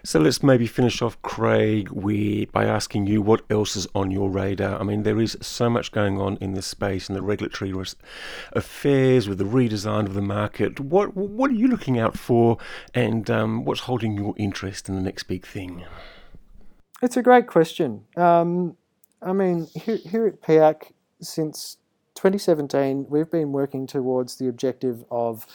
So 0.03 0.19
let's 0.19 0.41
maybe 0.41 0.65
finish 0.65 1.01
off, 1.01 1.21
Craig, 1.21 1.89
with, 1.89 2.51
by 2.51 2.65
asking 2.65 3.07
you 3.07 3.21
what 3.21 3.41
else 3.49 3.75
is 3.75 3.87
on 3.93 4.11
your 4.11 4.29
radar. 4.29 4.79
I 4.79 4.83
mean, 4.83 5.03
there 5.03 5.19
is 5.19 5.37
so 5.41 5.69
much 5.69 5.91
going 5.91 6.19
on 6.19 6.37
in 6.39 6.53
this 6.53 6.67
space 6.67 7.09
and 7.09 7.17
the 7.17 7.21
regulatory 7.21 7.73
affairs 8.53 9.27
with 9.27 9.37
the 9.39 9.43
redesign 9.43 10.05
of 10.05 10.13
the 10.13 10.21
market. 10.21 10.79
What 10.79 11.15
what 11.15 11.51
are 11.51 11.55
you 11.55 11.67
looking 11.67 11.99
out 11.99 12.17
for, 12.17 12.57
and 12.93 13.29
um, 13.29 13.65
what's 13.65 13.81
holding 13.81 14.15
your 14.15 14.33
interest 14.37 14.87
in 14.87 14.95
the 14.95 15.01
next 15.01 15.23
big 15.23 15.45
thing? 15.45 15.83
It's 17.01 17.17
a 17.17 17.23
great 17.23 17.47
question. 17.47 18.05
Um, 18.15 18.77
I 19.21 19.33
mean, 19.33 19.67
here, 19.75 19.97
here 19.97 20.27
at 20.27 20.41
PIAC, 20.41 20.91
since 21.21 21.77
2017, 22.15 23.07
we've 23.09 23.29
been 23.29 23.51
working 23.51 23.85
towards 23.85 24.35
the 24.37 24.47
objective 24.47 25.03
of 25.11 25.45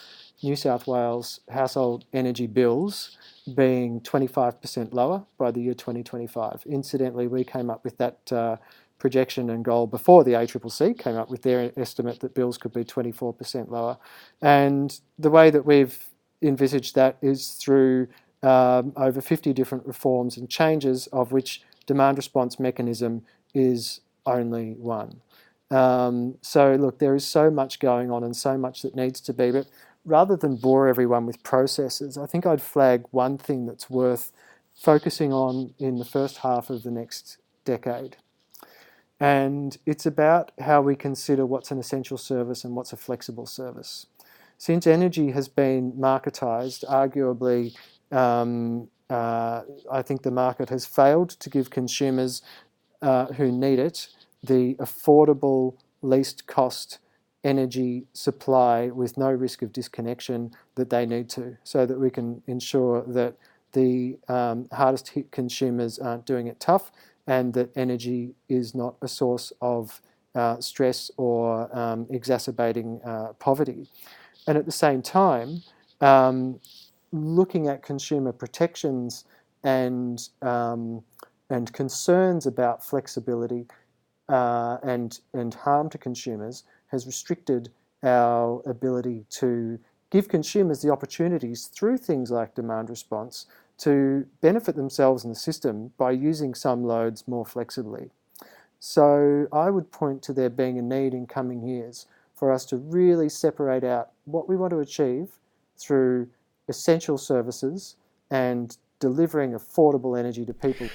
New 0.43 0.57
South 0.57 0.87
Wales 0.87 1.41
household 1.51 2.05
energy 2.13 2.47
bills 2.47 3.17
being 3.55 4.01
25% 4.01 4.93
lower 4.93 5.25
by 5.39 5.51
the 5.51 5.61
year 5.61 5.75
2025. 5.75 6.63
Incidentally, 6.67 7.27
we 7.27 7.45
came 7.45 7.71
up 7.71 7.85
with 7.85 7.97
that 7.99 8.33
uh, 8.33 8.57
projection 8.99 9.51
and 9.51 9.65
goal 9.65 9.87
before 9.87 10.25
the 10.25 10.33
ACCC 10.33 10.99
came 10.99 11.17
up 11.17 11.31
with 11.31 11.43
their 11.43 11.73
estimate 11.77 12.21
that 12.21 12.35
bills 12.35 12.59
could 12.59 12.73
be 12.73 12.85
24% 12.85 13.71
lower. 13.71 13.97
And 14.43 14.99
the 15.19 15.31
way 15.31 15.51
that 15.51 15.65
we've 15.65 16.07
envisaged 16.43 16.95
that 16.97 17.17
is 17.23 17.53
through 17.53 18.09
um, 18.43 18.93
over 18.97 19.21
50 19.23 19.53
different 19.55 19.87
reforms 19.87 20.37
and 20.37 20.51
changes, 20.51 21.07
of 21.09 21.33
which 21.33 21.63
demand 21.87 22.19
response 22.19 22.59
mechanism 22.59 23.23
is 23.55 24.01
only 24.27 24.73
one. 24.73 25.21
Um, 25.71 26.37
so, 26.43 26.75
look, 26.75 26.99
there 26.99 27.15
is 27.15 27.27
so 27.27 27.51
much 27.51 27.79
going 27.79 28.11
on 28.11 28.23
and 28.23 28.37
so 28.37 28.59
much 28.59 28.83
that 28.83 28.95
needs 28.95 29.21
to 29.23 29.33
be, 29.33 29.51
but 29.51 29.67
rather 30.05 30.37
than 30.37 30.57
bore 30.57 30.89
everyone 30.89 31.27
with 31.27 31.43
processes, 31.43 32.19
I 32.19 32.27
think 32.27 32.47
I'd 32.47 32.63
flag 32.63 33.05
one 33.11 33.39
thing 33.39 33.67
that's 33.67 33.89
worth 33.89 34.31
focusing 34.75 35.33
on 35.33 35.75
in 35.79 35.99
the 35.99 36.05
first 36.05 36.39
half 36.39 36.71
of 36.71 36.83
the 36.83 36.91
next 36.91 37.39
decade. 37.65 38.17
And 39.21 39.77
it's 39.87 40.05
about 40.05 40.51
how 40.61 40.83
we 40.83 40.97
consider 40.97 41.47
what's 41.47 41.71
an 41.71 41.79
essential 41.79 42.19
service 42.19 42.65
and 42.65 42.75
what's 42.75 42.93
a 42.93 42.97
flexible 42.97 43.47
service. 43.47 44.07
Since 44.59 44.87
energy 44.87 45.31
has 45.31 45.49
been 45.49 45.93
marketized, 45.93 46.85
arguably, 46.89 47.77
um, 48.13 48.89
uh, 49.11 49.63
I 49.91 50.03
think 50.03 50.23
the 50.23 50.31
market 50.31 50.69
has 50.71 50.87
failed 50.87 51.31
to 51.31 51.51
give 51.51 51.71
consumers 51.71 52.43
uh, 53.05 53.27
who 53.35 53.53
need 53.53 53.79
it 53.79 54.09
the 54.43 54.75
affordable, 54.75 55.77
least 56.03 56.47
cost 56.47 56.99
energy 57.45 58.07
supply 58.13 58.89
with 58.89 59.17
no 59.19 59.31
risk 59.31 59.63
of 59.63 59.73
disconnection 59.73 60.51
that 60.75 60.91
they 60.91 61.07
need 61.07 61.29
to, 61.31 61.57
so 61.65 61.87
that 61.87 61.99
we 61.99 62.11
can 62.11 62.43
ensure 62.47 63.03
that 63.03 63.35
the 63.73 64.19
um, 64.29 64.67
hardest 64.73 65.09
hit 65.09 65.31
consumers 65.31 65.99
aren't 65.99 66.25
doing 66.25 66.47
it 66.47 66.59
tough 66.61 66.91
and 67.27 67.55
that 67.55 67.71
energy 67.77 68.35
is 68.49 68.75
not 68.75 68.95
a 69.03 69.09
source 69.09 69.53
of 69.61 70.01
uh, 70.35 70.61
stress 70.61 71.11
or 71.17 71.75
um, 71.77 72.07
exacerbating 72.11 73.01
uh, 73.05 73.33
poverty. 73.39 73.87
And 74.47 74.59
at 74.59 74.67
the 74.67 74.73
same 74.73 75.03
time, 75.03 75.63
um, 76.01 76.61
looking 77.13 77.69
at 77.69 77.83
consumer 77.83 78.33
protections 78.33 79.25
and 79.63 80.29
um, 80.43 81.03
and 81.51 81.73
concerns 81.73 82.47
about 82.47 82.85
flexibility 82.85 83.67
uh, 84.29 84.79
and 84.83 85.21
and 85.33 85.55
harm 85.55 85.91
to 85.91 85.99
consumers 85.99 86.65
has 86.89 87.07
restricted 87.07 87.71
our 88.03 88.63
ability 88.67 89.25
to 89.31 89.79
give 90.11 90.29
consumers 90.29 90.81
the 90.83 90.91
opportunities 90.91 91.67
through 91.67 91.99
things 91.99 92.31
like 92.31 92.55
demand 92.55 92.89
response 92.89 93.47
to 93.77 94.25
benefit 94.41 94.77
themselves 94.77 95.25
in 95.25 95.31
the 95.31 95.37
system 95.37 95.91
by 95.99 96.11
using 96.11 96.55
some 96.55 96.85
loads 96.85 97.27
more 97.27 97.45
flexibly. 97.45 98.11
So 98.79 99.49
I 99.53 99.71
would 99.71 99.91
point 99.91 100.23
to 100.23 100.33
there 100.33 100.51
being 100.51 100.79
a 100.79 100.83
need 100.83 101.15
in 101.15 101.27
coming 101.27 101.67
years 101.67 102.07
for 102.35 102.53
us 102.53 102.65
to 102.67 102.77
really 102.77 103.29
separate 103.29 103.85
out 103.85 104.11
what 104.27 104.49
we 104.49 104.57
want 104.57 104.71
to 104.71 104.81
achieve 104.81 105.31
through 105.79 106.29
essential 106.69 107.19
services 107.19 107.97
and 108.31 108.77
delivering 109.01 109.53
affordable 109.53 110.19
energy 110.19 110.45
to 110.45 110.55
people. 110.55 110.89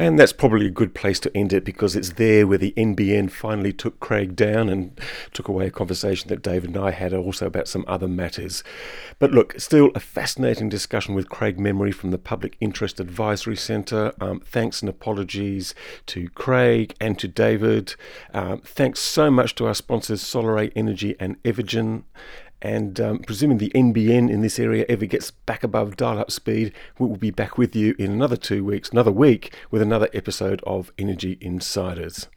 And 0.00 0.18
that's 0.18 0.32
probably 0.32 0.66
a 0.66 0.70
good 0.70 0.94
place 0.94 1.20
to 1.20 1.36
end 1.36 1.52
it 1.52 1.62
because 1.62 1.94
it's 1.94 2.14
there 2.14 2.46
where 2.46 2.56
the 2.56 2.72
NBN 2.74 3.30
finally 3.30 3.72
took 3.72 4.00
Craig 4.00 4.34
down 4.34 4.70
and 4.70 4.98
took 5.34 5.46
away 5.46 5.66
a 5.66 5.70
conversation 5.70 6.28
that 6.28 6.42
David 6.42 6.70
and 6.70 6.78
I 6.78 6.92
had 6.92 7.12
also 7.12 7.46
about 7.46 7.68
some 7.68 7.84
other 7.86 8.08
matters. 8.08 8.64
But 9.18 9.32
look, 9.32 9.60
still 9.60 9.90
a 9.94 10.00
fascinating 10.00 10.70
discussion 10.70 11.14
with 11.14 11.28
Craig 11.28 11.58
Memery 11.58 11.92
from 11.92 12.12
the 12.12 12.18
Public 12.18 12.56
Interest 12.60 12.98
Advisory 12.98 13.56
Centre. 13.56 14.14
Um, 14.20 14.40
thanks 14.40 14.80
and 14.80 14.88
apologies 14.88 15.74
to 16.06 16.30
Craig 16.30 16.94
and 16.98 17.18
to 17.18 17.28
David. 17.28 17.94
Um, 18.32 18.62
thanks 18.64 19.00
so 19.00 19.30
much 19.30 19.54
to 19.56 19.66
our 19.66 19.74
sponsors 19.74 20.22
Solaray 20.22 20.72
Energy 20.74 21.14
and 21.20 21.42
Evergen. 21.42 22.04
And 22.62 23.00
um, 23.00 23.18
presuming 23.20 23.58
the 23.58 23.70
NBN 23.74 24.30
in 24.30 24.42
this 24.42 24.58
area 24.58 24.84
ever 24.88 25.06
gets 25.06 25.30
back 25.30 25.64
above 25.64 25.96
dial 25.96 26.18
up 26.18 26.30
speed, 26.30 26.72
we 26.98 27.06
will 27.06 27.16
be 27.16 27.30
back 27.30 27.56
with 27.56 27.74
you 27.74 27.94
in 27.98 28.10
another 28.10 28.36
two 28.36 28.64
weeks, 28.64 28.90
another 28.90 29.12
week, 29.12 29.54
with 29.70 29.80
another 29.80 30.08
episode 30.12 30.60
of 30.66 30.92
Energy 30.98 31.38
Insiders. 31.40 32.28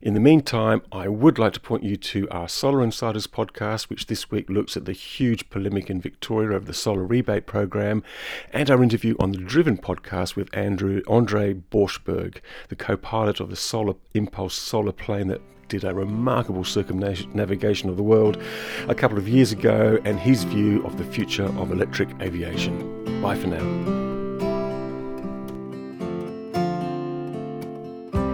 In 0.00 0.14
the 0.14 0.20
meantime, 0.20 0.82
I 0.92 1.08
would 1.08 1.40
like 1.40 1.54
to 1.54 1.60
point 1.60 1.82
you 1.82 1.96
to 1.96 2.28
our 2.30 2.48
Solar 2.48 2.84
Insiders 2.84 3.26
podcast, 3.26 3.90
which 3.90 4.06
this 4.06 4.30
week 4.30 4.48
looks 4.48 4.76
at 4.76 4.84
the 4.84 4.92
huge 4.92 5.50
polemic 5.50 5.90
in 5.90 6.00
Victoria 6.00 6.54
over 6.54 6.64
the 6.64 6.72
solar 6.72 7.02
rebate 7.02 7.46
program, 7.46 8.04
and 8.52 8.70
our 8.70 8.80
interview 8.80 9.16
on 9.18 9.32
the 9.32 9.38
Driven 9.38 9.76
podcast 9.76 10.36
with 10.36 10.56
Andrew 10.56 11.02
Andre 11.08 11.54
Borschberg, 11.54 12.36
the 12.68 12.76
co-pilot 12.76 13.40
of 13.40 13.50
the 13.50 13.56
Solar 13.56 13.94
Impulse 14.14 14.54
solar 14.54 14.92
plane 14.92 15.26
that 15.28 15.42
did 15.68 15.84
a 15.84 15.94
remarkable 15.94 16.64
circumnavigation 16.64 17.88
of 17.90 17.96
the 17.96 18.02
world 18.02 18.40
a 18.88 18.94
couple 18.94 19.18
of 19.18 19.28
years 19.28 19.52
ago, 19.52 19.98
and 20.04 20.18
his 20.18 20.44
view 20.44 20.84
of 20.84 20.98
the 20.98 21.04
future 21.04 21.46
of 21.58 21.70
electric 21.70 22.08
aviation. 22.20 23.22
Bye 23.22 23.36
for 23.36 23.48
now. 23.48 24.08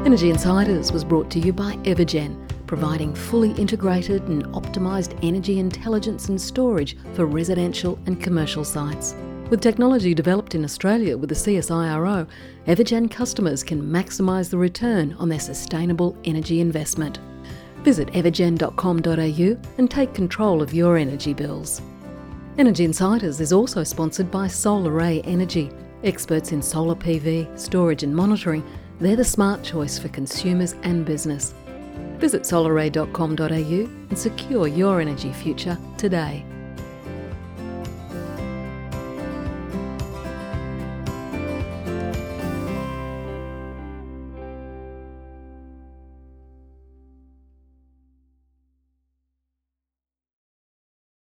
Energy 0.04 0.30
Insiders 0.30 0.92
was 0.92 1.02
brought 1.02 1.30
to 1.30 1.38
you 1.38 1.52
by 1.52 1.76
Evergen, 1.78 2.36
providing 2.66 3.14
fully 3.14 3.52
integrated 3.52 4.22
and 4.28 4.44
optimised 4.48 5.18
energy 5.22 5.58
intelligence 5.58 6.28
and 6.28 6.40
storage 6.40 6.96
for 7.14 7.26
residential 7.26 7.98
and 8.06 8.22
commercial 8.22 8.64
sites. 8.64 9.14
With 9.50 9.60
technology 9.60 10.14
developed 10.14 10.54
in 10.54 10.64
Australia 10.64 11.18
with 11.18 11.28
the 11.28 11.34
CSIRO, 11.34 12.26
Evergen 12.66 13.10
customers 13.10 13.62
can 13.62 13.82
maximise 13.82 14.48
the 14.48 14.56
return 14.56 15.12
on 15.18 15.28
their 15.28 15.38
sustainable 15.38 16.16
energy 16.24 16.60
investment. 16.60 17.18
Visit 17.82 18.08
evergen.com.au 18.08 19.68
and 19.78 19.90
take 19.90 20.14
control 20.14 20.62
of 20.62 20.72
your 20.72 20.96
energy 20.96 21.34
bills. 21.34 21.82
Energy 22.56 22.84
Insiders 22.84 23.40
is 23.40 23.52
also 23.52 23.84
sponsored 23.84 24.30
by 24.30 24.46
Solaray 24.46 25.20
Energy, 25.26 25.70
experts 26.04 26.52
in 26.52 26.62
solar 26.62 26.94
PV, 26.94 27.58
storage 27.58 28.02
and 28.02 28.16
monitoring. 28.16 28.64
They're 28.98 29.16
the 29.16 29.24
smart 29.24 29.62
choice 29.62 29.98
for 29.98 30.08
consumers 30.08 30.74
and 30.84 31.04
business. 31.04 31.52
Visit 32.16 32.42
solaray.com.au 32.42 33.50
and 33.50 34.18
secure 34.18 34.68
your 34.68 35.02
energy 35.02 35.32
future 35.32 35.76
today. 35.98 36.46